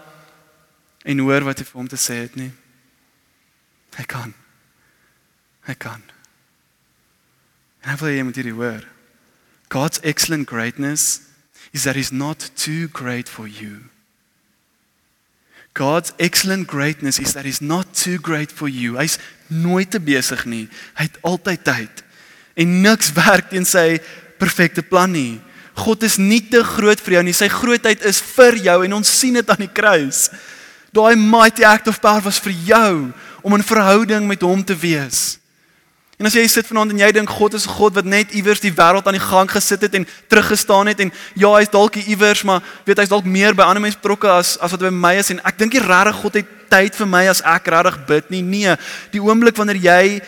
en 1.04 1.18
hoor 1.18 1.44
wat 1.44 1.58
jy 1.58 1.64
vir 1.64 1.78
hom 1.80 1.88
te 1.88 1.96
sê 1.96 2.14
het 2.22 2.36
nie? 2.36 2.52
Hy 3.96 4.04
kan. 4.04 4.34
Hy 5.66 5.74
kan. 5.74 6.02
En 7.82 7.90
hy 7.90 7.96
wil 7.96 8.08
jy 8.08 8.22
moet 8.22 8.36
hierdie 8.36 8.56
hoor. 8.56 8.84
God's 9.68 10.00
excellent 10.02 10.48
greatness 10.48 11.20
is 11.72 11.82
that 11.82 11.96
he's 11.96 12.12
not 12.12 12.50
too 12.54 12.88
great 12.92 13.28
for 13.28 13.46
you. 13.46 13.90
God's 15.74 16.12
excellent 16.18 16.68
greatness 16.68 17.18
is 17.18 17.32
that 17.34 17.44
he's 17.44 17.60
not 17.60 17.92
too 17.94 18.18
great 18.18 18.52
for 18.52 18.68
you. 18.68 18.94
Hy's 18.94 19.18
nooit 19.50 19.90
te 19.90 19.98
besig 19.98 20.46
nie. 20.46 20.68
Hy 20.94 21.08
het 21.08 21.18
altyd 21.26 21.64
tyd. 21.66 22.04
En 22.54 22.80
niks 22.82 23.10
werk 23.18 23.50
teen 23.50 23.66
sy 23.66 23.98
perfekte 24.38 24.86
plan 24.86 25.10
nie. 25.10 25.40
God 25.74 26.06
is 26.06 26.14
nie 26.22 26.38
te 26.46 26.62
groot 26.62 27.00
vir 27.02 27.18
jou 27.18 27.24
nie. 27.26 27.34
Sy 27.34 27.50
grootheid 27.50 28.06
is 28.06 28.22
vir 28.36 28.60
jou 28.62 28.76
en 28.86 29.00
ons 29.00 29.14
sien 29.18 29.34
dit 29.34 29.50
aan 29.50 29.64
die 29.66 29.72
kruis. 29.74 30.28
Daai 30.94 31.18
mighty 31.18 31.66
act 31.66 31.90
of 31.90 31.98
power 31.98 32.22
was 32.22 32.38
vir 32.38 32.54
jou 32.54 33.10
om 33.42 33.54
'n 33.54 33.66
verhouding 33.66 34.30
met 34.30 34.46
hom 34.46 34.62
te 34.62 34.78
wees. 34.78 35.42
En 36.18 36.26
as 36.26 36.36
jy 36.38 36.44
sit 36.46 36.66
vanaand 36.66 36.92
en 36.94 37.00
jy 37.02 37.10
dink 37.12 37.30
God 37.30 37.54
is 37.54 37.66
'n 37.66 37.74
God 37.74 37.94
wat 37.94 38.04
net 38.04 38.32
iewers 38.32 38.60
die 38.60 38.72
wêreld 38.72 39.06
aan 39.06 39.18
die 39.18 39.28
gang 39.30 39.50
gesit 39.50 39.80
het 39.80 39.94
en 39.94 40.06
teruggestaan 40.28 40.86
het 40.86 41.00
en 41.00 41.12
ja, 41.34 41.50
hy's 41.58 41.70
dalk 41.70 41.96
iewers, 41.96 42.42
maar 42.42 42.62
weet 42.84 42.98
hy's 42.98 43.08
dalk 43.08 43.24
meer 43.24 43.54
by 43.54 43.62
ander 43.62 43.82
mense 43.82 43.98
betrokke 43.98 44.28
as 44.28 44.58
as 44.58 44.70
wat 44.70 44.80
by 44.80 44.90
my 44.90 45.14
is 45.18 45.30
en 45.30 45.40
ek 45.44 45.58
dink 45.58 45.72
nie 45.72 45.82
regtig 45.82 46.14
God 46.22 46.34
het 46.34 46.46
tyd 46.70 46.94
vir 46.94 47.06
my 47.06 47.26
as 47.28 47.42
ek 47.42 47.66
regtig 47.66 48.06
bid 48.06 48.30
nie. 48.30 48.42
Nee, 48.42 48.76
die 49.10 49.20
oomblik 49.20 49.56
wanneer 49.56 49.76
jy 49.76 50.22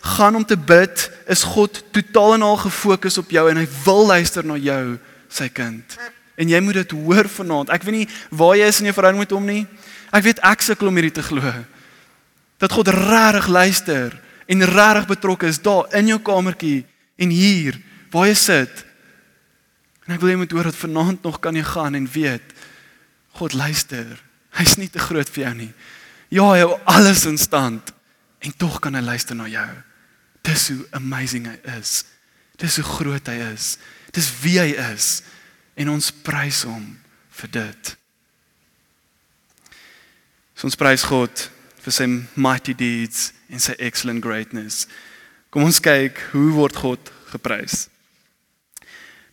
gaan 0.00 0.36
om 0.36 0.44
te 0.44 0.56
bid, 0.56 1.10
is 1.26 1.42
God 1.42 1.82
totaal 1.92 2.34
en 2.34 2.42
al 2.42 2.56
gefokus 2.56 3.18
op 3.18 3.30
jou 3.30 3.48
en 3.50 3.56
hy 3.56 3.66
wil 3.84 4.06
luister 4.06 4.44
na 4.46 4.56
jou, 4.56 4.98
sy 5.28 5.48
kind. 5.48 5.98
En 6.38 6.48
jy 6.48 6.60
moet 6.60 6.74
dit 6.82 6.90
hoor 6.90 7.28
vanaand. 7.28 7.70
Ek 7.74 7.82
weet 7.82 7.94
nie 7.94 8.08
waar 8.30 8.56
jy 8.56 8.68
is 8.70 8.78
in 8.80 8.86
jou 8.90 8.94
verhouding 8.94 9.22
met 9.22 9.34
hom 9.34 9.46
nie. 9.46 9.66
Ek 10.14 10.24
weet 10.24 10.42
ek 10.46 10.62
sukkel 10.62 10.88
om 10.88 10.94
hierdie 10.94 11.14
te 11.18 11.22
glo. 11.26 11.42
Dat 12.58 12.72
God 12.72 12.88
regtig 12.88 13.48
luister 13.48 14.14
en 14.48 14.64
regtig 14.64 15.08
betrokke 15.10 15.48
is 15.50 15.60
daar 15.60 15.88
in 15.96 16.08
jou 16.08 16.18
kamertjie 16.24 16.86
en 17.20 17.32
hier 17.34 17.76
waar 18.12 18.30
jy 18.30 18.36
sit. 18.38 18.84
En 20.06 20.14
ek 20.16 20.22
wil 20.22 20.32
jy 20.32 20.38
moet 20.40 20.54
hoor 20.56 20.70
dat 20.70 20.80
vanaand 20.80 21.26
nog 21.26 21.40
kan 21.44 21.56
jy 21.56 21.64
gaan 21.68 21.98
en 21.98 22.08
weet 22.08 22.54
God 23.36 23.54
luister. 23.54 24.16
Hy's 24.56 24.78
nie 24.80 24.88
te 24.90 25.02
groot 25.02 25.28
vir 25.28 25.44
jou 25.44 25.54
nie. 25.58 25.72
Ja, 26.32 26.46
hy 26.48 26.62
hou 26.64 26.78
alles 26.88 27.26
in 27.28 27.36
stand 27.38 27.92
en 28.40 28.54
tog 28.56 28.80
kan 28.80 28.96
hy 28.96 29.04
luister 29.04 29.36
na 29.36 29.48
jou. 29.50 29.68
Dis 30.48 30.68
hoe 30.72 30.80
amazing 30.96 31.48
hy 31.50 31.58
is. 31.76 32.02
Dis 32.58 32.80
hoe 32.80 32.86
groot 32.88 33.28
hy 33.28 33.36
is. 33.52 33.76
Dis 34.16 34.30
wie 34.42 34.56
hy 34.60 34.72
is 34.88 35.20
en 35.78 35.92
ons 35.92 36.10
prys 36.24 36.64
hom 36.66 36.96
vir 37.42 37.52
dit. 37.60 37.94
So 40.56 40.66
ons 40.66 40.78
prys 40.78 41.04
God 41.06 41.44
vir 41.84 41.94
sy 41.94 42.08
mighty 42.34 42.74
deeds 42.74 43.28
en 43.48 43.60
sy 43.62 43.74
excellent 43.78 44.22
greatness. 44.24 44.86
Kom 45.50 45.64
ons 45.64 45.80
kyk 45.80 46.20
hoe 46.32 46.50
word 46.56 46.76
God 46.76 47.12
geprys. 47.32 47.86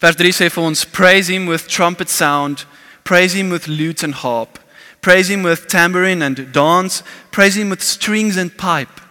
Vers 0.03 0.17
3 0.19 0.31
sê 0.35 0.49
vir 0.51 0.67
ons 0.67 0.85
praise 0.91 1.31
him 1.31 1.47
with 1.47 1.67
trumpet 1.71 2.11
sound, 2.11 2.65
praise 3.03 3.35
him 3.35 3.49
with 3.49 3.67
lute 3.67 4.03
and 4.03 4.21
harp, 4.21 4.59
praise 5.01 5.31
him 5.31 5.43
with 5.43 5.67
tambourine 5.67 6.21
and 6.21 6.51
dance, 6.51 7.03
praise 7.31 7.55
him 7.55 7.69
with 7.69 7.83
strings 7.83 8.37
and 8.37 8.55
pipe, 8.57 9.01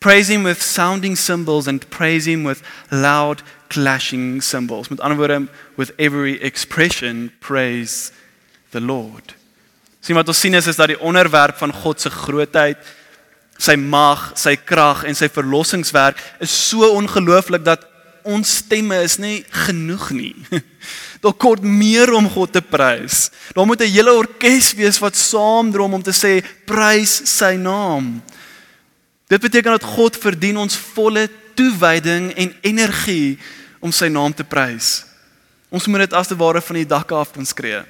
praise 0.00 0.30
him 0.30 0.42
with 0.42 0.62
sounding 0.62 1.16
cymbals 1.16 1.66
and 1.66 1.88
praise 1.90 2.26
him 2.26 2.44
with 2.44 2.62
loud 2.90 3.42
clashing 3.68 4.40
cymbals. 4.40 4.90
Met 4.90 5.00
ander 5.00 5.16
woorde 5.16 5.48
with 5.76 5.92
every 5.98 6.40
expression 6.42 7.32
praise 7.40 8.12
the 8.70 8.80
Lord. 8.80 9.34
Sien 10.00 10.14
wat 10.14 10.28
ons 10.28 10.38
sien 10.38 10.54
is 10.54 10.68
is 10.70 10.78
dat 10.78 10.92
die 10.92 11.00
onderwerp 11.02 11.58
van 11.58 11.72
God 11.74 12.00
se 12.00 12.10
grootheid 12.10 12.78
sy 13.58 13.76
mag, 13.76 14.32
sy 14.34 14.56
krag 14.56 15.04
en 15.04 15.14
sy 15.14 15.28
verlossingswerk 15.32 16.20
is 16.44 16.52
so 16.52 16.88
ongelooflik 16.96 17.64
dat 17.64 17.86
ons 18.26 18.58
stemme 18.62 18.98
is 19.04 19.18
nie 19.22 19.44
genoeg 19.66 20.10
nie. 20.10 20.34
Daar 21.24 21.34
kort 21.38 21.62
meer 21.62 22.12
om 22.14 22.28
God 22.30 22.52
te 22.52 22.62
prys. 22.62 23.30
Daar 23.54 23.66
moet 23.66 23.80
'n 23.80 23.90
hele 23.90 24.12
orkes 24.12 24.74
wees 24.74 24.98
wat 24.98 25.16
saamdrom 25.16 25.94
om 25.94 26.02
te 26.02 26.12
sê 26.12 26.44
prys 26.66 27.22
sy 27.24 27.56
naam. 27.56 28.22
Dit 29.28 29.40
beteken 29.40 29.72
dat 29.72 29.82
God 29.82 30.16
verdien 30.16 30.56
ons 30.56 30.76
volle 30.76 31.28
toewyding 31.54 32.32
en 32.36 32.54
energie 32.60 33.38
om 33.80 33.92
sy 33.92 34.08
naam 34.08 34.34
te 34.34 34.44
prys. 34.44 35.04
Ons 35.70 35.86
moet 35.86 36.06
dit 36.06 36.12
as 36.12 36.28
te 36.28 36.36
ware 36.36 36.60
van 36.60 36.76
die 36.76 36.86
dakke 36.86 37.14
af 37.14 37.32
kan 37.32 37.46
skree. 37.46 37.82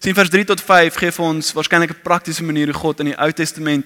Sien 0.00 0.16
vers 0.16 0.30
3 0.32 0.44
tot 0.48 0.60
5 0.64 0.96
gee 0.96 1.12
vir 1.12 1.24
ons 1.24 1.52
waarskynlik 1.52 1.90
'n 1.92 2.02
praktiese 2.02 2.44
manier 2.44 2.72
hoe 2.72 2.80
God 2.80 3.00
in 3.00 3.12
die 3.12 3.20
Ou 3.20 3.32
Testament 3.32 3.84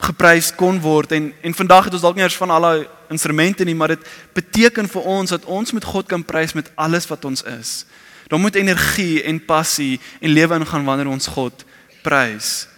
geprys 0.00 0.54
kon 0.56 0.80
word 0.80 1.12
en 1.12 1.32
en 1.42 1.54
vandag 1.54 1.84
het 1.84 1.96
ons 1.96 2.02
dalk 2.02 2.16
nie 2.16 2.24
eers 2.24 2.38
van 2.40 2.50
al 2.50 2.66
daai 2.66 2.86
instrumente 3.10 3.64
nie, 3.64 3.74
maar 3.74 3.96
dit 3.96 4.06
beteken 4.34 4.88
vir 4.88 5.02
ons 5.02 5.30
dat 5.34 5.44
ons 5.44 5.72
met 5.72 5.84
God 5.84 6.06
kan 6.08 6.24
prys 6.24 6.54
met 6.54 6.70
alles 6.74 7.08
wat 7.10 7.24
ons 7.24 7.42
is. 7.42 7.84
Daar 8.30 8.40
moet 8.40 8.54
energie 8.54 9.22
en 9.26 9.44
passie 9.44 10.00
en 10.20 10.30
lewe 10.30 10.54
ingaan 10.54 10.84
wanneer 10.84 11.10
ons 11.10 11.26
God 11.26 11.64
prys. 12.02 12.68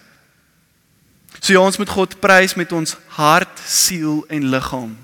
So 1.39 1.53
ja, 1.53 1.61
ons 1.61 1.77
moet 1.77 1.89
God 1.89 2.19
prys 2.23 2.55
met 2.55 2.71
ons 2.71 2.95
hart, 3.17 3.61
siel 3.67 4.23
en 4.31 4.49
liggaam. 4.49 4.95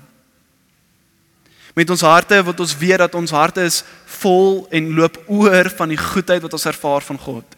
Met 1.76 1.90
ons 1.90 2.02
harte 2.02 2.40
wat 2.42 2.60
ons 2.60 2.76
weet 2.80 2.98
dat 2.98 3.14
ons 3.14 3.30
harte 3.30 3.62
is 3.62 3.82
vol 4.20 4.64
en 4.74 4.90
loop 4.96 5.20
oor 5.30 5.70
van 5.78 5.92
die 5.92 6.00
goedheid 6.00 6.42
wat 6.42 6.56
ons 6.56 6.66
ervaar 6.66 7.04
van 7.06 7.18
God. 7.20 7.56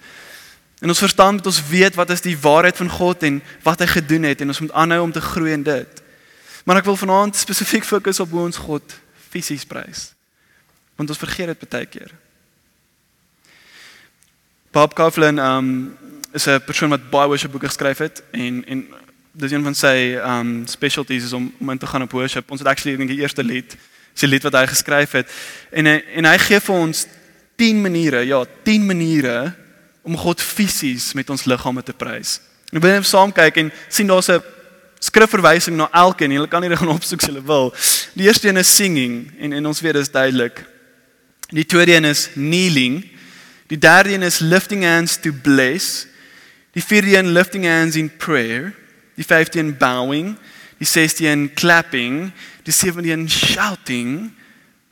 En 0.82 0.88
ons 0.88 0.98
verstaan 0.98 1.34
met 1.34 1.46
ons 1.46 1.68
weet 1.68 1.94
wat 1.94 2.10
is 2.10 2.20
die 2.20 2.38
waarheid 2.38 2.76
van 2.76 2.88
God 2.90 3.22
en 3.22 3.42
wat 3.62 3.78
hy 3.78 3.86
gedoen 3.86 4.22
het 4.26 4.40
en 4.40 4.50
ons 4.50 4.60
moet 4.64 4.72
aanhou 4.72 5.02
om 5.02 5.12
te 5.12 5.20
groei 5.22 5.52
in 5.54 5.62
dit. 5.62 6.02
Maar 6.66 6.80
ek 6.80 6.88
wil 6.90 6.98
vanaand 6.98 7.38
spesifiek 7.38 7.86
fokus 7.86 8.18
op 8.20 8.34
hoe 8.34 8.42
ons 8.48 8.58
God 8.58 8.96
fisies 9.30 9.62
prys. 9.66 10.08
Want 10.98 11.14
ons 11.14 11.22
vergeet 11.22 11.54
dit 11.54 11.70
baie 11.70 11.86
keer. 11.86 12.10
Bob 14.74 14.98
Kauflin 14.98 15.38
um 15.38 15.70
is 16.34 16.48
'n 16.50 16.58
persoon 16.66 16.90
wat 16.90 17.10
baie 17.10 17.30
worship 17.30 17.50
boeke 17.50 17.70
geskryf 17.70 17.98
het 17.98 18.22
en 18.30 18.64
en 18.66 18.86
dis 19.32 19.52
een 19.52 19.62
van 19.62 19.74
sy 19.74 20.18
um 20.18 20.66
specialties 20.66 21.24
is 21.24 21.32
om 21.32 21.54
om 21.60 21.70
in 21.70 21.78
te 21.78 21.86
gaan 21.86 22.02
op 22.02 22.12
worship. 22.12 22.50
Ons 22.50 22.60
het 22.60 22.68
actually 22.68 22.96
dink 22.96 23.10
die 23.10 23.20
eerste 23.20 23.44
lied, 23.44 23.76
sy 24.14 24.26
lied 24.26 24.42
wat 24.42 24.52
hy 24.52 24.66
geskryf 24.66 25.12
het 25.12 25.30
en 25.70 25.86
en 25.86 26.24
hy 26.24 26.38
gee 26.38 26.60
vir 26.60 26.74
ons 26.74 27.06
10 27.56 27.80
maniere, 27.80 28.26
ja, 28.26 28.44
10 28.64 28.86
maniere 28.86 29.62
om 30.02 30.16
God 30.16 30.40
fisies 30.42 31.12
met 31.12 31.30
ons 31.30 31.44
liggame 31.44 31.82
te 31.82 31.94
prys. 31.94 32.40
En 32.72 32.80
wil 32.80 32.90
net 32.90 33.06
saam 33.06 33.32
kyk 33.34 33.60
en 33.62 33.70
sien 33.88 34.06
daar's 34.06 34.30
'n 34.30 34.42
skrifverwysing 34.98 35.76
na 35.76 35.88
elkeen. 35.92 36.32
Jy 36.32 36.46
kan 36.48 36.60
nie 36.60 36.76
gaan 36.76 36.88
opsoek 36.88 37.22
as 37.22 37.28
jy 37.28 37.42
wil. 37.42 37.74
Die 38.14 38.26
eerste 38.26 38.48
een 38.48 38.56
is 38.56 38.74
singing 38.74 39.32
en 39.38 39.52
en 39.52 39.66
ons 39.66 39.80
weet 39.80 39.92
dit 39.92 40.02
is 40.02 40.10
duidelik. 40.10 40.64
Die 41.48 41.66
tweede 41.66 41.94
een 41.94 42.04
is 42.04 42.28
kneeling. 42.32 43.10
Die 43.66 43.78
derde 43.78 44.14
een 44.14 44.22
is 44.22 44.38
lifting 44.38 44.84
hands 44.84 45.16
to 45.20 45.32
bless. 45.42 46.06
Die 46.72 46.84
vierde 46.84 47.16
een 47.16 47.32
lifting 47.32 47.64
hands 47.64 47.96
in 47.96 48.16
prayer. 48.16 48.74
Die 49.14 49.24
vyfde 49.24 49.58
een 49.58 49.76
bowing. 49.76 50.36
Die 50.78 50.86
sesde 50.86 51.28
een 51.28 51.50
clapping. 51.54 52.32
Die 52.62 52.72
sewende 52.72 53.12
een 53.12 53.30
shouting. 53.30 54.32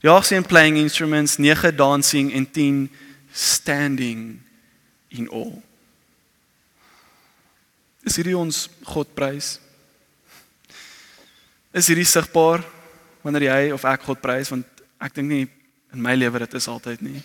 Die 0.00 0.10
agste 0.10 0.34
een 0.34 0.46
playing 0.46 0.76
instruments, 0.76 1.36
nege 1.36 1.74
dancing 1.74 2.32
en 2.32 2.50
10 2.50 2.90
standing 3.32 4.40
in 5.10 5.28
al. 5.28 5.52
Is 8.06 8.16
hierdie 8.16 8.36
ons 8.38 8.68
God 8.88 9.10
prys? 9.14 9.58
Is 11.76 11.90
hierdie 11.90 12.08
sigbaar 12.08 12.64
wanneer 13.22 13.48
jy 13.50 13.60
of 13.74 13.84
ek 13.84 14.06
God 14.08 14.22
prys 14.22 14.50
want 14.52 14.66
ek 15.00 15.14
dink 15.16 15.28
nie 15.28 15.44
in 15.92 16.00
my 16.02 16.14
lewe 16.16 16.42
dit 16.44 16.56
is 16.58 16.68
altyd 16.70 17.02
nie. 17.04 17.20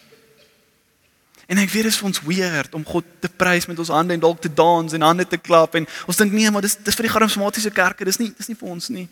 En 1.45 1.59
ek 1.61 1.69
weet 1.69 1.85
dit 1.85 1.93
is 1.93 1.99
vir 2.01 2.09
ons 2.09 2.21
weird 2.25 2.77
om 2.77 2.85
God 2.87 3.05
te 3.21 3.29
prys 3.29 3.67
met 3.69 3.79
ons 3.79 3.91
hande 3.93 4.15
en 4.15 4.23
dalk 4.23 4.41
te 4.41 4.49
dans 4.49 4.95
en 4.97 5.05
hande 5.05 5.27
te 5.29 5.37
klap 5.37 5.77
en 5.77 5.85
ons 6.09 6.21
dink 6.21 6.33
nee 6.33 6.49
maar 6.51 6.65
dis 6.65 6.77
dis 6.81 6.97
vir 6.97 7.07
die 7.07 7.13
charismatiese 7.13 7.73
kerke 7.73 8.07
dis 8.07 8.19
nie 8.21 8.31
dis 8.33 8.49
nie 8.49 8.57
vir 8.57 8.71
ons 8.73 8.89
nie. 8.93 9.05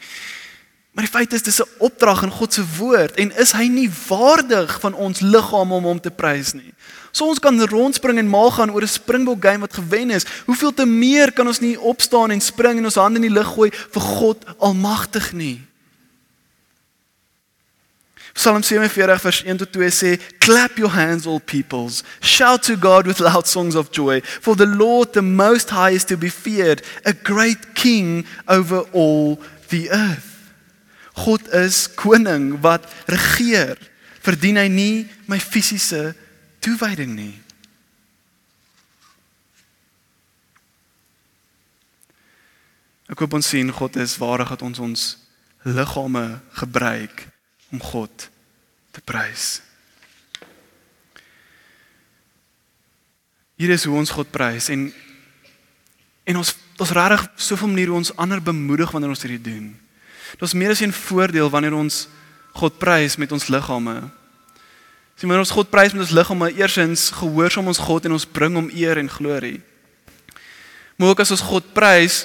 Maar 0.93 1.07
die 1.07 1.13
feit 1.13 1.33
is 1.33 1.45
dis 1.45 1.61
'n 1.61 1.69
opdrag 1.79 2.23
in 2.23 2.31
God 2.31 2.53
se 2.53 2.65
woord 2.77 3.15
en 3.17 3.31
is 3.37 3.53
hy 3.53 3.67
nie 3.67 3.89
waardig 4.07 4.79
van 4.79 4.93
ons 4.93 5.21
liggaam 5.21 5.71
om 5.71 5.83
hom 5.83 5.99
te 5.99 6.11
prys 6.11 6.53
nie. 6.53 6.73
So 7.13 7.29
ons 7.29 7.39
kan 7.39 7.59
rondspring 7.69 8.17
en 8.17 8.29
mal 8.29 8.49
gaan 8.51 8.71
oor 8.73 8.81
'n 8.81 8.87
springbok 8.87 9.45
game 9.45 9.59
wat 9.59 9.73
gewen 9.73 10.09
is. 10.09 10.25
Hoeveel 10.45 10.73
te 10.73 10.85
meer 10.85 11.31
kan 11.31 11.47
ons 11.47 11.59
nie 11.59 11.79
opstaan 11.79 12.31
en 12.31 12.41
spring 12.41 12.77
en 12.77 12.85
ons 12.85 12.95
hande 12.95 13.21
in 13.21 13.29
die 13.29 13.37
lug 13.37 13.53
gooi 13.53 13.69
vir 13.71 14.01
God 14.01 14.45
almagtig 14.57 15.33
nie. 15.33 15.61
Psalm 18.33 18.63
47 18.63 19.21
vers 19.21 19.43
1 19.45 19.57
tot 19.57 19.71
2 19.71 19.89
sê, 19.89 20.21
"Clap 20.39 20.77
your 20.77 20.91
hands 20.91 21.25
all 21.25 21.39
peoples, 21.39 22.03
shout 22.19 22.63
to 22.63 22.75
God 22.75 23.05
with 23.05 23.19
loud 23.19 23.47
songs 23.47 23.75
of 23.75 23.91
joy, 23.91 24.21
for 24.41 24.55
the 24.55 24.65
Lord 24.65 25.13
the 25.13 25.21
most 25.21 25.69
high 25.69 25.93
is 25.93 26.03
to 26.03 26.17
be 26.17 26.31
feared, 26.31 26.81
a 27.05 27.13
great 27.23 27.73
king 27.73 28.25
over 28.45 28.85
all 28.91 29.39
the 29.67 29.89
earth." 29.91 30.33
God 31.13 31.53
is 31.53 31.87
koning 31.95 32.59
wat 32.61 32.85
regeer. 33.05 33.77
Verdien 34.21 34.57
hy 34.57 34.67
nie 34.67 35.09
my 35.27 35.37
fisiese 35.39 36.15
toewyding 36.63 37.11
nie? 37.17 37.33
Ek 43.11 43.19
hoop 43.19 43.35
ons 43.37 43.51
sien 43.51 43.69
God 43.69 43.99
is 44.01 44.15
waardig 44.17 44.55
dat 44.55 44.63
ons 44.65 44.79
ons 44.81 45.03
liggame 45.67 46.39
gebruik 46.57 47.27
om 47.75 47.81
God 47.83 48.29
te 48.95 49.01
prys. 49.05 49.61
Hier 53.59 53.69
is 53.69 53.85
hoe 53.85 53.95
ons 53.95 54.11
God 54.11 54.31
prys 54.33 54.71
en 54.73 54.89
en 56.23 56.39
ons 56.39 56.55
ons 56.81 56.91
regtig 56.95 57.27
soveel 57.37 57.69
maniere 57.69 57.91
hoe 57.93 57.99
ons 57.99 58.15
ander 58.17 58.41
bemoedig 58.41 58.91
wanneer 58.91 59.11
ons 59.13 59.23
dit 59.27 59.43
doen. 59.43 59.67
Daar's 60.39 60.55
meer 60.57 60.73
as 60.73 60.81
een 60.81 60.95
voordeel 60.95 61.51
wanneer 61.53 61.75
ons 61.77 62.07
God 62.57 62.79
prys 62.81 63.19
met 63.21 63.31
ons 63.31 63.47
liggame. 63.47 64.09
Sien 65.15 65.29
wanneer 65.29 65.45
ons 65.45 65.53
God 65.53 65.69
prys 65.69 65.93
met 65.93 66.01
ons 66.05 66.15
liggame, 66.15 66.49
eersins 66.57 67.09
gehoorsaam 67.13 67.69
ons 67.69 67.81
God 67.81 68.07
en 68.07 68.15
ons 68.17 68.25
bring 68.25 68.55
hom 68.57 68.69
eer 68.73 68.97
en 68.97 69.09
glorie. 69.09 69.59
Maar 70.97 71.13
ook 71.13 71.23
as 71.23 71.33
ons 71.35 71.45
God 71.45 71.73
prys, 71.75 72.23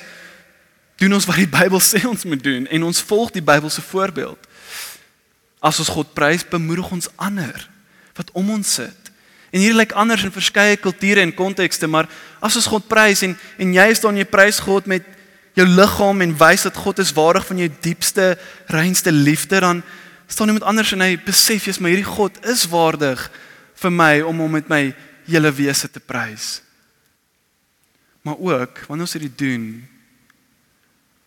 doen 0.99 1.15
ons 1.15 1.27
wat 1.29 1.41
die 1.41 1.51
Bybel 1.51 1.83
sê 1.91 2.03
ons 2.09 2.25
moet 2.29 2.43
doen 2.43 2.67
en 2.67 2.87
ons 2.89 3.03
volg 3.11 3.35
die 3.35 3.45
Bybelse 3.45 3.85
voorbeeld. 3.91 4.49
As 5.61 5.81
ons 5.83 5.91
God 5.93 6.15
prys, 6.15 6.47
bemoedig 6.47 6.91
ons 6.95 7.11
ander 7.17 7.69
wat 8.19 8.33
om 8.35 8.51
ons 8.51 8.75
sit. 8.81 9.13
En 9.55 9.63
hier 9.63 9.77
lyk 9.77 9.95
anders 9.97 10.25
in 10.27 10.35
verskeie 10.35 10.77
kulture 10.77 11.23
en 11.23 11.35
kontekste, 11.35 11.87
maar 11.89 12.09
as 12.45 12.57
ons 12.59 12.69
God 12.69 12.89
prys 12.91 13.23
en 13.25 13.37
en 13.59 13.71
jy 13.75 13.87
staan 13.97 14.19
jy 14.19 14.27
prys 14.29 14.59
God 14.61 14.89
met 14.91 15.07
jou 15.59 15.67
liggaam 15.67 16.21
en 16.23 16.35
wys 16.39 16.67
dat 16.69 16.77
God 16.77 17.01
is 17.03 17.15
waardig 17.17 17.47
van 17.47 17.63
jou 17.63 17.71
diepste, 17.83 18.35
reinste 18.71 19.13
liefde, 19.13 19.61
dan 19.61 19.83
staan 20.29 20.53
iemand 20.53 20.69
anders 20.69 20.93
en 20.93 21.03
hy 21.03 21.17
besef 21.25 21.67
jy's 21.67 21.81
maar 21.81 21.95
hierdie 21.95 22.09
God 22.09 22.37
is 22.47 22.67
waardig 22.69 23.23
vir 23.81 23.93
my 23.95 24.15
om 24.29 24.43
hom 24.45 24.57
met 24.59 24.69
my 24.69 24.83
hele 25.29 25.53
wese 25.53 25.89
te 25.91 26.01
prys. 26.01 26.61
Maar 28.23 28.37
ook 28.37 28.83
wanneer 28.89 29.07
ons 29.07 29.17
dit 29.17 29.39
doen, 29.39 29.65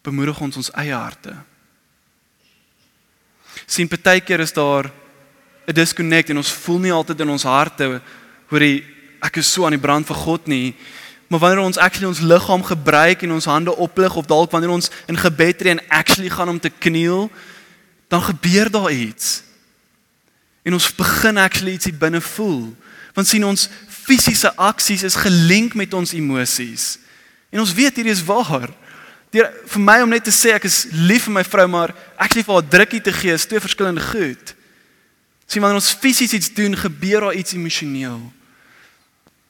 bemoedig 0.05 0.41
ons 0.41 0.57
ons 0.57 0.73
eie 0.77 0.93
harte. 0.93 1.35
sien 3.65 3.87
partykeer 3.87 4.39
is 4.39 4.53
daar 4.53 4.91
'n 5.67 5.73
disconnect 5.73 6.29
en 6.29 6.37
ons 6.37 6.51
voel 6.51 6.79
nie 6.79 6.91
altyd 6.91 7.19
in 7.19 7.29
ons 7.29 7.43
harte 7.43 8.01
hoe 8.47 8.59
die 8.59 8.83
ek 9.21 9.37
is 9.37 9.51
so 9.53 9.65
aan 9.65 9.71
die 9.71 9.79
brand 9.79 10.07
vir 10.07 10.15
God 10.15 10.47
nie. 10.47 10.75
Maar 11.27 11.39
wanneer 11.39 11.63
ons 11.63 11.77
actually 11.77 12.07
ons 12.07 12.19
liggaam 12.19 12.63
gebruik 12.63 13.21
en 13.23 13.31
ons 13.31 13.45
hande 13.45 13.75
oplig 13.75 14.15
of 14.15 14.25
dalk 14.25 14.51
wanneer 14.51 14.73
ons 14.73 14.89
in 15.07 15.17
gebed 15.17 15.57
tree 15.57 15.71
en 15.71 15.87
actually 15.87 16.29
gaan 16.29 16.49
om 16.49 16.59
te 16.59 16.69
kniel, 16.69 17.31
dan 18.11 18.23
gebeur 18.23 18.71
daar 18.71 18.91
iets. 18.91 19.43
En 20.61 20.73
ons 20.73 20.95
begin 20.95 21.37
actually 21.37 21.73
iets 21.73 21.87
binne 21.97 22.21
voel. 22.21 22.75
Want 23.13 23.27
sien 23.27 23.45
ons 23.45 23.69
fisiese 23.87 24.51
aksies 24.55 25.03
is 25.07 25.15
gelink 25.15 25.73
met 25.79 25.93
ons 25.93 26.11
emosies. 26.13 26.97
En 27.49 27.63
ons 27.63 27.73
weet 27.73 27.95
hierdie 27.95 28.13
is 28.13 28.23
waar 28.27 28.67
deur 29.31 29.47
vir 29.71 29.79
my 29.79 30.01
om 30.03 30.11
net 30.11 30.25
te 30.27 30.33
sê 30.35 30.51
ek 30.51 30.65
is 30.67 30.81
lief 30.91 31.29
vir 31.29 31.37
my 31.37 31.43
vrou, 31.47 31.63
maar 31.71 31.93
actually 32.19 32.43
vir 32.43 32.57
haar 32.57 32.67
drukkie 32.73 32.99
te 32.99 33.13
gee 33.15 33.31
is 33.31 33.47
twee 33.47 33.63
verskillende 33.63 34.03
goed. 34.03 34.51
Sien 35.47 35.63
wanneer 35.63 35.79
ons 35.79 35.93
fisies 35.95 36.35
iets 36.35 36.51
doen, 36.51 36.75
gebeur 36.75 37.29
daar 37.29 37.37
iets 37.39 37.55
emosioneel. 37.55 38.19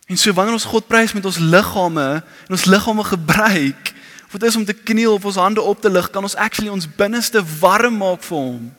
En 0.05 0.21
so 0.21 0.33
wanneer 0.37 0.53
ons 0.59 0.69
God 0.69 0.85
prys 0.85 1.15
met 1.17 1.25
ons 1.25 1.41
liggame 1.41 2.05
en 2.21 2.53
ons 2.53 2.67
liggame 2.69 3.07
gebruik, 3.09 3.93
of 4.31 4.39
dit 4.39 4.49
is 4.49 4.55
om 4.55 4.65
te 4.65 4.73
kniel 4.73 5.13
of 5.13 5.25
ons 5.25 5.35
hande 5.35 5.61
op 5.61 5.81
te 5.81 5.89
lig, 5.91 6.09
kan 6.09 6.23
ons 6.23 6.35
actually 6.35 6.71
ons 6.71 6.87
binneste 6.87 7.43
warm 7.59 7.97
maak 7.99 8.23
vir 8.23 8.37
hom. 8.37 8.69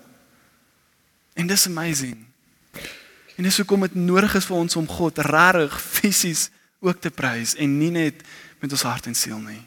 En 1.36 1.46
dis 1.46 1.66
amazing. 1.66 2.16
En 3.36 3.44
dis 3.44 3.56
hoekom 3.60 3.84
dit 3.84 3.94
nodig 3.94 4.34
is 4.34 4.48
vir 4.48 4.56
ons 4.56 4.76
om 4.80 4.88
God 4.88 5.20
regtig 5.28 5.76
fisies 5.80 6.48
ook 6.80 7.00
te 7.00 7.12
prys 7.12 7.54
en 7.60 7.78
nie 7.78 7.92
net 7.92 8.24
met 8.60 8.72
ons 8.72 8.84
hart 8.88 9.06
en 9.10 9.16
siel 9.16 9.40
nie. 9.44 9.60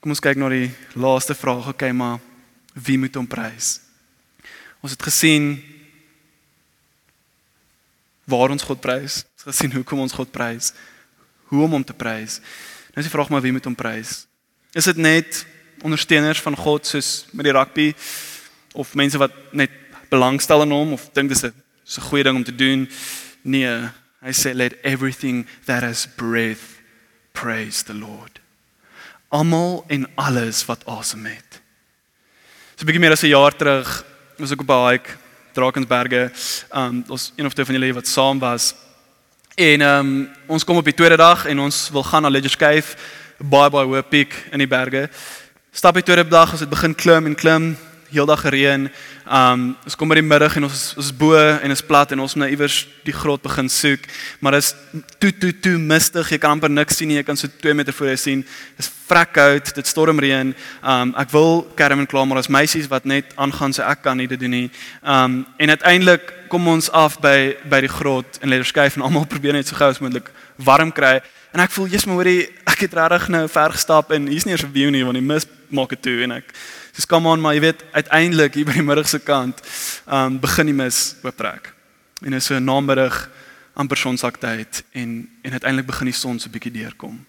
Kom 0.00 0.12
ons 0.12 0.22
kyk 0.22 0.38
na 0.40 0.48
die 0.52 0.70
laaste 0.96 1.36
vraag, 1.36 1.68
okay, 1.72 1.92
maar 1.92 2.20
wie 2.72 2.96
moet 3.00 3.16
hom 3.16 3.28
prys? 3.28 3.78
Ons 4.80 4.96
het 4.96 5.02
gesien 5.04 5.58
waar 8.30 8.52
ons 8.52 8.64
God 8.64 8.80
prys. 8.80 9.24
Ons 9.24 9.44
het 9.44 9.52
gesien 9.52 9.74
hoekom 9.74 10.00
ons 10.04 10.14
God 10.16 10.30
prys. 10.32 10.72
Hoe 11.50 11.64
om 11.66 11.76
hom 11.76 11.84
te 11.84 11.96
prys. 11.96 12.38
Nou 12.90 13.02
is 13.02 13.08
die 13.08 13.14
vraag 13.14 13.28
maar 13.28 13.42
wie 13.44 13.52
moet 13.52 13.64
hom 13.64 13.74
prys? 13.74 14.26
Is 14.72 14.84
dit 14.84 14.96
net 14.96 15.46
ondersteuners 15.82 16.40
van 16.40 16.56
God 16.56 16.86
soos 16.86 17.26
met 17.32 17.44
die 17.44 17.54
rugby 17.56 17.94
of 18.72 18.94
mense 18.94 19.18
wat 19.18 19.32
net 19.52 19.70
belangstel 20.10 20.62
in 20.62 20.74
hom 20.74 20.92
of 20.92 21.08
dink 21.12 21.28
dis 21.28 21.44
'n 21.44 21.54
so 21.84 22.02
goeie 22.02 22.24
ding 22.24 22.36
om 22.36 22.44
te 22.44 22.54
doen? 22.54 22.88
Nee, 23.42 23.88
hy 24.20 24.32
sê 24.32 24.54
let 24.54 24.74
everything 24.82 25.46
that 25.64 25.82
has 25.82 26.06
breath 26.16 26.82
praise 27.32 27.84
the 27.84 27.94
Lord 27.94 28.40
almal 29.30 29.84
en 29.86 30.08
alles 30.18 30.64
wat 30.66 30.84
asem 30.90 31.24
het. 31.24 31.60
So 32.74 32.82
'n 32.82 32.86
bietjie 32.86 33.00
meer 33.00 33.12
as 33.12 33.22
'n 33.22 33.28
jaar 33.28 33.56
terug 33.56 34.04
was 34.38 34.50
ek 34.50 34.60
op 34.60 34.70
'n 34.70 34.90
hike 34.90 35.10
Drakensberge. 35.52 36.32
Um 36.72 37.04
ons 37.08 37.32
een 37.36 37.46
of 37.46 37.52
twee 37.52 37.66
van 37.66 37.74
julle 37.74 37.94
wat 37.94 38.06
saam 38.06 38.38
was. 38.38 38.74
En 39.60 39.80
um 39.80 40.28
ons 40.46 40.64
kom 40.64 40.76
op 40.76 40.84
die 40.84 40.94
tweede 40.94 41.16
dag 41.20 41.44
en 41.44 41.58
ons 41.60 41.90
wil 41.92 42.02
gaan 42.02 42.22
na 42.22 42.28
Ledgers 42.32 42.56
Cave, 42.56 42.94
baie 43.36 43.68
baie 43.68 43.84
hoë 43.84 44.00
piek 44.08 44.32
in 44.56 44.62
die 44.62 44.68
berge. 44.68 45.02
Stap 45.76 45.98
die 45.98 46.04
tweede 46.06 46.24
dag, 46.24 46.54
ons 46.54 46.62
het 46.64 46.70
begin 46.70 46.94
klim 46.96 47.28
en 47.28 47.34
klim 47.36 47.66
heeldag 48.10 48.40
gereën. 48.44 48.88
Um 49.30 49.64
ons 49.86 49.96
kom 49.98 50.10
by 50.10 50.18
die 50.18 50.26
middag 50.26 50.56
en 50.58 50.66
ons 50.66 50.82
ons 50.98 51.10
bo 51.16 51.38
en 51.38 51.74
is 51.74 51.82
plat 51.86 52.12
en 52.12 52.22
ons 52.24 52.34
moet 52.34 52.44
nou 52.44 52.50
iewers 52.50 52.80
die 53.06 53.14
grot 53.14 53.42
begin 53.42 53.70
soek, 53.70 54.06
maar 54.40 54.56
dit 54.58 54.64
is 54.64 54.74
toe 55.22 55.32
toe 55.42 55.52
toe 55.62 55.76
mistig. 55.78 56.32
Jy 56.34 56.40
kan 56.42 56.56
amper 56.56 56.72
niks 56.72 56.98
sien 56.98 57.10
nie. 57.10 57.18
Jy 57.20 57.26
kan 57.28 57.38
so 57.38 57.48
2 57.62 57.74
meter 57.74 57.94
voor 57.96 58.12
jou 58.12 58.16
sien. 58.18 58.42
Dit 58.76 58.86
is 58.86 58.90
vrek 59.10 59.32
koud, 59.34 59.74
dit 59.74 59.86
stormreën. 59.86 60.54
Um 60.82 61.14
ek 61.20 61.32
wil 61.34 61.62
kerm 61.78 62.02
en 62.02 62.10
klaar 62.10 62.26
maar 62.26 62.42
as 62.42 62.50
meisies 62.50 62.90
wat 62.90 63.06
net 63.06 63.34
aangaan 63.36 63.74
sê 63.76 63.86
ek 63.86 64.02
kan 64.06 64.18
nie 64.18 64.28
dit 64.30 64.40
doen 64.40 64.56
nie. 64.56 64.68
Um 65.02 65.44
en 65.58 65.76
uiteindelik 65.76 66.34
kom 66.50 66.66
ons 66.68 66.90
af 66.90 67.20
by 67.22 67.54
by 67.70 67.84
die 67.86 67.92
grot 67.92 68.40
en 68.42 68.50
leer 68.50 68.66
skuif 68.66 68.98
en 68.98 69.06
almal 69.06 69.28
probeer 69.34 69.54
net 69.54 69.70
so 69.70 69.78
gou 69.78 69.90
as 69.90 70.02
moontlik 70.02 70.32
warm 70.58 70.92
kry. 70.92 71.20
En 71.50 71.62
ek 71.64 71.72
voel 71.74 71.88
jy's 71.90 72.06
maar 72.06 72.20
hoorie, 72.20 72.44
ek 72.62 72.84
het 72.86 72.92
regtig 72.94 73.30
nou 73.34 73.46
ver 73.50 73.74
gestap 73.74 74.12
en 74.14 74.28
hier's 74.30 74.46
nie 74.46 74.54
eens 74.54 74.62
'n 74.62 74.74
view 74.74 74.90
nie 74.90 75.02
want 75.04 75.18
die 75.18 75.26
mis 75.26 75.46
maak 75.70 75.90
dit 75.90 76.02
toe 76.02 76.22
en 76.22 76.32
ek 76.38 76.46
Dis 76.94 77.06
kom 77.06 77.26
aan, 77.26 77.40
maar 77.40 77.54
jy 77.54 77.60
weet 77.60 77.84
uiteindelik 77.92 78.54
hier 78.54 78.66
by 78.66 78.72
die 78.72 78.86
middagse 78.86 79.18
kant, 79.18 79.60
ehm 80.06 80.34
um, 80.34 80.40
begin 80.40 80.66
die 80.66 80.74
mis 80.74 81.14
ooptrek. 81.22 81.72
En 82.20 82.32
is 82.32 82.44
so 82.44 82.54
'n 82.54 82.64
namiddag 82.64 83.30
amper 83.74 83.96
sonsaktyd 83.96 84.84
en 84.92 85.28
en 85.42 85.52
uiteindelik 85.52 85.86
begin 85.86 86.06
die 86.06 86.14
son 86.14 86.38
so 86.38 86.48
'n 86.48 86.52
bietjie 86.52 86.72
deurkom. 86.72 87.26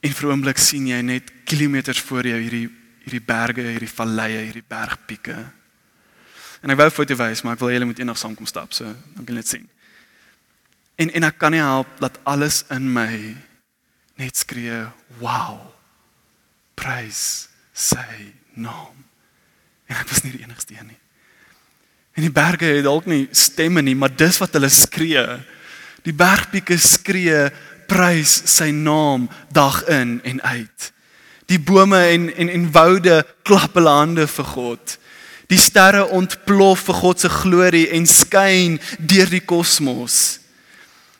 En 0.00 0.12
vir 0.12 0.28
'n 0.28 0.32
oomblik 0.32 0.58
sien 0.58 0.86
jy 0.86 1.00
net 1.00 1.32
kilometers 1.44 2.00
voor 2.00 2.26
jou 2.26 2.40
hierdie 2.40 2.70
hierdie 3.04 3.24
berge, 3.26 3.60
hierdie 3.60 3.94
valleie, 3.94 4.38
hierdie 4.38 4.64
bergpieke. 4.68 5.36
En 6.62 6.70
ek 6.70 6.78
wou 6.78 6.90
foto 6.90 7.16
wys, 7.16 7.42
maar 7.42 7.52
ek 7.52 7.60
wil 7.60 7.70
julle 7.74 7.84
moet 7.84 7.98
eendag 7.98 8.18
saam 8.18 8.34
kom 8.34 8.46
stap, 8.46 8.72
so 8.72 8.84
dan 8.84 9.24
kan 9.24 9.34
jy 9.34 9.42
dit 9.42 9.48
sien. 9.48 9.68
En 10.96 11.10
en 11.10 11.24
ek 11.24 11.38
kan 11.38 11.52
nie 11.52 11.60
help 11.60 12.00
dat 12.00 12.18
alles 12.24 12.64
in 12.70 12.92
my 12.92 13.36
net 14.16 14.36
skree, 14.36 14.86
"Wow!" 15.18 15.73
Prys 16.78 17.48
sy 17.74 18.32
naam. 18.54 18.94
En 19.90 19.98
ek 20.00 20.08
was 20.10 20.22
nie 20.24 20.34
die 20.36 20.44
enigste 20.44 20.76
een 20.76 20.92
nie. 20.92 21.00
En 22.14 22.22
die 22.22 22.32
berge 22.34 22.70
het 22.76 22.86
dalk 22.86 23.08
nie 23.10 23.26
stemme 23.34 23.82
nie, 23.82 23.96
maar 23.98 24.12
dis 24.14 24.38
wat 24.38 24.54
hulle 24.54 24.70
skree. 24.70 25.24
Die 26.06 26.14
bergpieke 26.14 26.76
skree 26.78 27.48
prys 27.90 28.36
sy 28.54 28.70
naam 28.74 29.28
dag 29.54 29.82
in 29.90 30.20
en 30.24 30.42
uit. 30.42 30.90
Die 31.50 31.60
bome 31.60 32.00
en 32.14 32.28
en 32.32 32.48
en 32.48 32.68
woude 32.72 33.22
klap 33.44 33.74
hulle 33.76 33.90
hande 33.90 34.28
vir 34.30 34.48
God. 34.54 34.98
Die 35.52 35.60
sterre 35.60 36.06
ontplof 36.16 36.86
vir 36.88 37.00
God 37.02 37.20
se 37.20 37.28
glorie 37.28 37.88
en 37.96 38.06
skyn 38.08 38.78
deur 38.98 39.28
die 39.32 39.44
kosmos. 39.44 40.38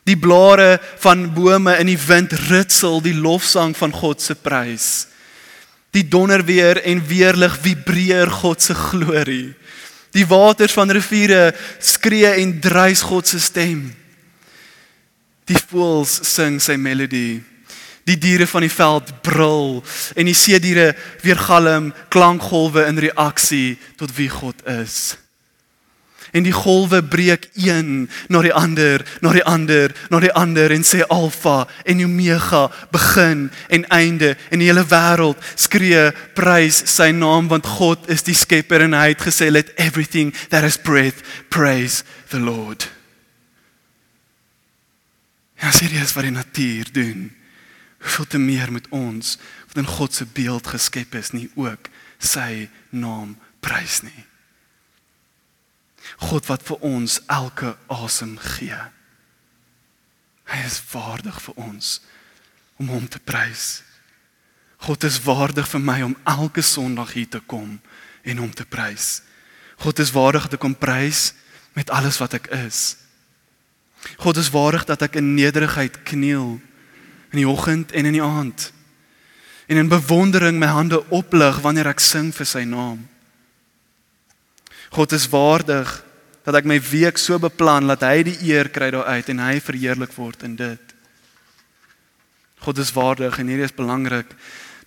Die 0.05 0.17
blare 0.17 0.79
van 1.01 1.27
bome 1.33 1.75
in 1.81 1.89
die 1.89 1.99
wind 2.07 2.33
ritsel 2.49 3.01
die 3.05 3.15
lofsang 3.17 3.75
van 3.77 3.93
God 3.93 4.21
se 4.21 4.35
prys. 4.37 5.07
Die 5.95 6.03
donder 6.07 6.43
weer 6.43 6.81
en 6.83 6.99
weerlig 7.07 7.55
vibreer 7.63 8.31
God 8.31 8.61
se 8.61 8.75
glorie. 8.75 9.53
Die 10.15 10.27
waters 10.27 10.75
van 10.75 10.91
riviere 10.91 11.55
skree 11.79 12.35
en 12.41 12.59
druis 12.59 13.03
God 13.03 13.27
se 13.27 13.39
stem. 13.39 13.87
Die 15.47 15.59
voëls 15.59 16.19
sing 16.27 16.59
sy 16.63 16.75
melodie. 16.79 17.43
Die 18.05 18.17
diere 18.21 18.45
van 18.47 18.65
die 18.65 18.71
veld 18.71 19.11
brul 19.25 19.79
en 20.13 20.27
die 20.29 20.37
see 20.37 20.59
diere 20.61 20.91
weergalm 21.23 21.91
klankgolwe 22.13 22.85
in 22.89 23.01
reaksie 23.01 23.77
tot 23.97 24.13
wie 24.17 24.29
God 24.29 24.61
is. 24.69 25.15
En 26.35 26.43
die 26.43 26.53
golwe 26.53 26.99
breek 26.99 27.47
een 27.55 28.09
na 28.27 28.41
die 28.43 28.53
ander, 28.53 28.99
na 29.23 29.31
die 29.31 29.43
ander, 29.47 29.93
na 30.11 30.19
die 30.19 30.33
ander 30.35 30.73
en 30.75 30.83
sê 30.83 30.99
alfa 31.07 31.61
en 31.87 32.03
omega, 32.03 32.65
begin 32.91 33.47
en 33.71 33.87
einde 33.95 34.33
en 34.51 34.59
die 34.59 34.67
hele 34.67 34.83
wêreld 34.91 35.39
skree 35.55 36.09
prys 36.35 36.81
sy 36.91 37.13
naam 37.15 37.47
want 37.53 37.69
God 37.77 38.09
is 38.11 38.25
die 38.27 38.35
skepper 38.35 38.83
en 38.83 38.97
hy 38.97 39.13
het 39.13 39.23
gesê 39.29 39.47
let 39.47 39.71
everything 39.79 40.35
that 40.51 40.67
has 40.67 40.75
breath 40.75 41.23
praise 41.49 42.03
the 42.35 42.41
Lord. 42.43 42.89
Ja, 45.63 45.71
serieus 45.71 46.11
wat 46.19 46.27
die 46.27 46.35
natuur 46.35 46.91
doen. 46.91 47.31
Hoeveel 48.03 48.27
te 48.27 48.43
meer 48.43 48.75
moet 48.75 48.91
ons 48.91 49.37
wat 49.71 49.79
in 49.79 49.87
God 49.87 50.13
se 50.13 50.27
beeld 50.27 50.67
geskep 50.67 51.15
is 51.15 51.31
nie 51.31 51.47
ook 51.55 51.87
sy 52.19 52.67
naam 52.91 53.37
prys 53.63 54.03
nie. 54.03 54.25
God 56.29 56.45
wat 56.47 56.63
vir 56.63 56.83
ons 56.85 57.19
elke 57.31 57.75
asem 57.91 58.37
gee. 58.55 58.77
Hy 60.45 60.61
is 60.65 60.77
waardig 60.91 61.37
vir 61.47 61.57
ons 61.65 61.99
om 62.77 62.91
hom 62.93 63.07
te 63.09 63.19
prys. 63.19 63.81
God 64.85 65.03
is 65.07 65.17
waardig 65.23 65.67
vir 65.69 65.81
my 65.81 66.01
om 66.05 66.17
elke 66.29 66.61
Sondag 66.61 67.15
hier 67.15 67.29
te 67.29 67.39
kom 67.39 67.79
en 68.25 68.37
hom 68.37 68.51
te 68.53 68.65
prys. 68.65 69.23
God 69.81 69.99
is 69.99 70.13
waardig 70.13 70.47
te 70.47 70.59
kom 70.61 70.75
prys 70.77 71.33
met 71.73 71.89
alles 71.89 72.19
wat 72.21 72.37
ek 72.37 72.51
is. 72.53 72.97
God 74.21 74.37
is 74.37 74.51
waardig 74.53 74.85
dat 74.85 75.01
ek 75.07 75.17
in 75.19 75.33
nederigheid 75.35 76.03
kniel 76.05 76.59
in 77.33 77.41
die 77.41 77.49
oggend 77.49 77.91
en 77.91 78.05
in 78.05 78.15
die 78.15 78.23
aand. 78.23 78.69
En 79.65 79.81
in 79.81 79.89
bewondering 79.89 80.59
my 80.61 80.69
hande 80.69 81.01
oplig 81.09 81.59
wanneer 81.65 81.89
ek 81.89 82.03
sing 82.03 82.29
vir 82.35 82.47
sy 82.47 82.63
naam. 82.69 83.01
God 84.95 85.11
is 85.11 85.27
waardig 85.27 85.89
dat 86.47 86.55
ek 86.55 86.67
my 86.69 86.77
week 86.79 87.17
so 87.19 87.35
beplan 87.41 87.89
dat 87.89 88.05
hy 88.05 88.21
die 88.29 88.37
eer 88.47 88.69
kry 88.71 88.93
daaruit 88.93 89.27
en 89.33 89.41
hy 89.43 89.57
verheerlik 89.59 90.13
word 90.15 90.45
in 90.47 90.55
dit. 90.55 90.93
God 92.63 92.79
is 92.79 92.93
waardig 92.95 93.35
en 93.41 93.51
hierdie 93.51 93.67
is 93.67 93.75
belangrik 93.75 94.31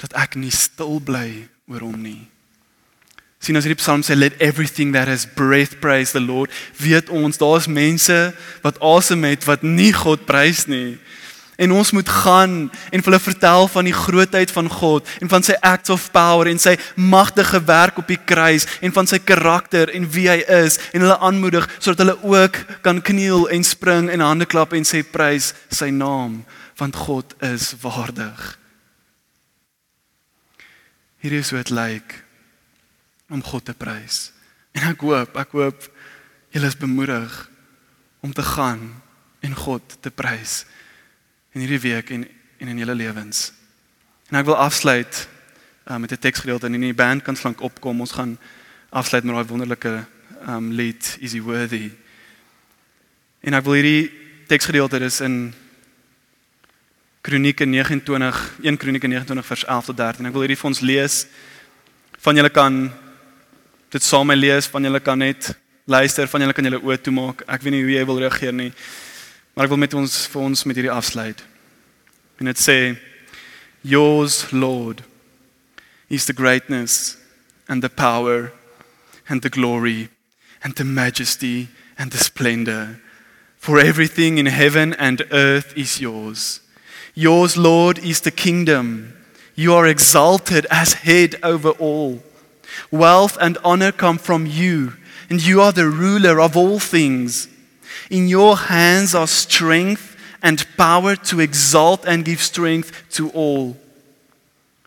dat 0.01 0.14
ek 0.16 0.38
nie 0.40 0.55
stil 0.55 0.97
bly 1.05 1.44
oor 1.68 1.85
hom 1.85 1.99
nie. 2.01 2.23
Sien 3.38 3.59
as 3.59 3.66
hierdie 3.68 3.83
psalm 3.83 4.01
sê 4.07 4.16
let 4.16 4.38
everything 4.42 4.94
that 4.97 5.11
has 5.11 5.27
breath 5.29 5.77
praise 5.83 6.16
the 6.16 6.23
Lord, 6.23 6.51
weet 6.81 7.12
ons 7.12 7.38
daar's 7.38 7.68
mense 7.68 8.16
wat 8.64 8.81
asem 8.81 9.29
het 9.29 9.44
wat 9.47 9.66
nie 9.66 9.92
God 9.92 10.25
prys 10.27 10.64
nie. 10.71 10.97
En 11.59 11.73
ons 11.75 11.90
moet 11.90 12.09
gaan 12.09 12.53
en 12.90 13.03
hulle 13.03 13.18
vertel 13.18 13.68
van 13.68 13.85
die 13.88 13.94
grootheid 13.94 14.51
van 14.55 14.68
God 14.71 15.09
en 15.18 15.29
van 15.29 15.42
sy 15.42 15.57
acts 15.66 15.90
of 15.90 16.05
power 16.14 16.47
en 16.47 16.61
sy 16.62 16.77
magtige 16.94 17.59
werk 17.66 17.99
op 17.99 18.07
die 18.07 18.21
kruis 18.31 18.66
en 18.79 18.94
van 18.94 19.11
sy 19.11 19.18
karakter 19.18 19.90
en 19.90 20.07
wie 20.14 20.29
hy 20.31 20.37
is 20.61 20.79
en 20.92 21.03
hulle 21.03 21.16
aanmoedig 21.18 21.66
sodat 21.81 22.05
hulle 22.05 22.14
ook 22.23 22.61
kan 22.87 23.03
kniel 23.03 23.49
en 23.51 23.66
spring 23.66 24.07
en 24.07 24.23
hande 24.23 24.47
klap 24.47 24.77
en 24.79 24.87
sê 24.87 25.03
prys 25.03 25.51
sy 25.75 25.90
naam 25.90 26.44
want 26.79 26.94
God 26.94 27.35
is 27.42 27.73
waardig. 27.83 28.55
Hier 31.18 31.40
is 31.42 31.51
hoe 31.51 31.59
dit 31.59 31.75
lyk 31.75 32.21
om 33.35 33.42
God 33.42 33.66
te 33.66 33.75
prys. 33.75 34.29
En 34.79 34.87
ek 34.92 35.03
hoop, 35.03 35.35
ek 35.35 35.59
hoop 35.59 35.90
julle 36.55 36.71
is 36.71 36.79
bemoedig 36.79 37.35
om 38.23 38.31
te 38.31 38.47
gaan 38.47 38.92
en 39.42 39.62
God 39.66 39.99
te 40.07 40.14
prys 40.14 40.62
in 41.59 41.66
hierdie 41.66 41.90
week 41.90 42.11
en 42.14 42.29
en 42.59 42.68
in 42.68 42.79
julle 42.79 42.94
lewens. 42.94 43.53
En 44.31 44.38
ek 44.38 44.47
wil 44.47 44.57
afsluit 44.59 45.29
uh, 45.90 45.97
met 45.97 46.11
'n 46.12 46.18
teksgedeelte 46.18 46.66
en 46.66 46.75
in 46.75 46.81
die 46.81 46.94
band 46.94 47.23
kan 47.23 47.37
slank 47.37 47.61
opkom. 47.61 48.01
Ons 48.01 48.12
gaan 48.12 48.38
afsluit 48.90 49.25
met 49.25 49.35
daai 49.35 49.47
wonderlike 49.47 50.05
um 50.47 50.71
lied 50.73 51.16
Is 51.21 51.33
He 51.33 51.42
Worthy. 51.42 51.90
En 53.40 53.55
ek 53.55 53.64
wil 53.64 53.79
hierdie 53.79 54.11
teksgedeelte 54.47 54.99
dis 54.99 55.21
in 55.21 55.55
Kronieke 57.21 57.64
29, 57.64 58.59
1 58.62 58.77
Kronieke 58.77 59.07
29 59.07 59.47
vers 59.47 59.64
11 59.64 59.85
tot 59.85 59.97
13. 59.97 60.27
Ek 60.27 60.33
wil 60.33 60.47
hierdie 60.47 60.59
vir 60.59 60.71
ons 60.71 60.81
lees. 60.81 61.27
Van 62.18 62.37
julle 62.37 62.51
kan 62.51 62.92
dit 63.90 64.03
saam 64.03 64.33
lees, 64.33 64.66
van 64.66 64.83
julle 64.83 65.01
kan 65.01 65.18
net 65.18 65.55
luister, 65.85 66.29
van 66.29 66.40
julle 66.40 66.53
kan 66.53 66.64
julle 66.64 66.83
oë 66.83 67.01
toemaak. 67.03 67.42
Ek 67.47 67.62
weet 67.62 67.73
nie 67.73 67.83
hoe 67.83 67.97
jy 67.99 68.05
wil 68.05 68.18
reageer 68.18 68.53
nie. 68.53 68.73
Maar 69.59 69.66
ek 69.66 69.73
wil 69.73 69.81
met 69.83 69.94
ons 69.99 70.12
vir 70.31 70.42
ons 70.47 70.61
met 70.71 70.77
hierdie 70.79 70.94
afsluit. 70.94 71.40
En 72.38 72.47
dit 72.47 72.61
sê 72.62 72.94
yours 73.83 74.53
Lord 74.55 75.03
is 76.07 76.31
the 76.31 76.33
greatness 76.33 77.16
and 77.66 77.83
the 77.83 77.90
power 77.90 78.53
and 79.27 79.42
the 79.42 79.51
glory 79.51 80.11
and 80.62 80.77
the 80.79 80.85
majesty 80.85 81.66
and 81.99 82.12
the 82.14 82.23
splendor 82.23 83.01
for 83.59 83.81
everything 83.81 84.38
in 84.38 84.47
heaven 84.47 84.94
and 84.94 85.27
earth 85.33 85.77
is 85.77 85.99
yours. 85.99 86.61
Yours 87.14 87.57
Lord 87.57 87.99
is 87.99 88.21
the 88.21 88.31
kingdom. 88.31 89.12
You 89.57 89.75
are 89.75 89.88
exalted 89.88 90.68
as 90.71 91.03
head 91.03 91.35
over 91.42 91.71
all. 91.71 92.23
Wealth 92.92 93.37
and 93.40 93.59
honor 93.64 93.90
come 93.90 94.18
from 94.18 94.47
you, 94.47 94.92
and 95.29 95.44
you 95.44 95.61
are 95.61 95.73
the 95.73 95.88
ruler 95.88 96.40
of 96.40 96.57
all 96.57 96.79
things. 96.79 97.49
In 98.11 98.29
your 98.29 98.57
hands 98.57 99.14
are 99.14 99.27
strength 99.27 100.16
and 100.42 100.66
power 100.77 101.16
to 101.16 101.40
exalt 101.40 102.05
and 102.07 102.25
give 102.25 102.40
strength 102.40 102.92
to 103.11 103.31
all. 103.31 103.77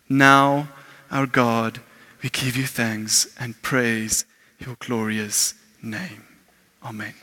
Now, 0.08 0.68
our 1.10 1.26
God, 1.26 1.80
we 2.22 2.30
give 2.30 2.56
you 2.56 2.66
thanks 2.66 3.28
and 3.38 3.60
praise 3.62 4.24
your 4.58 4.76
glorious 4.78 5.54
name. 5.82 6.24
Amen. 6.82 7.14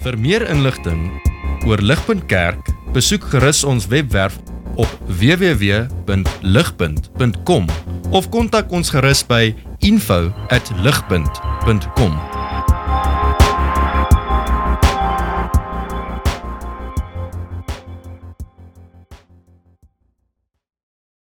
Vir 0.00 0.16
meer 0.16 0.46
inligting 0.48 1.20
oor 1.68 1.76
Ligpunt 1.84 2.24
Kerk, 2.30 2.70
besoek 2.94 3.24
gerus 3.32 3.64
ons 3.68 3.86
webwerf 3.92 4.38
op 4.80 4.88
www.ligpunt.com 5.20 7.64
of 8.16 8.28
kontak 8.32 8.72
ons 8.72 8.88
gerus 8.94 9.20
by 9.28 9.52
info@ligpunt.com. 9.80 12.12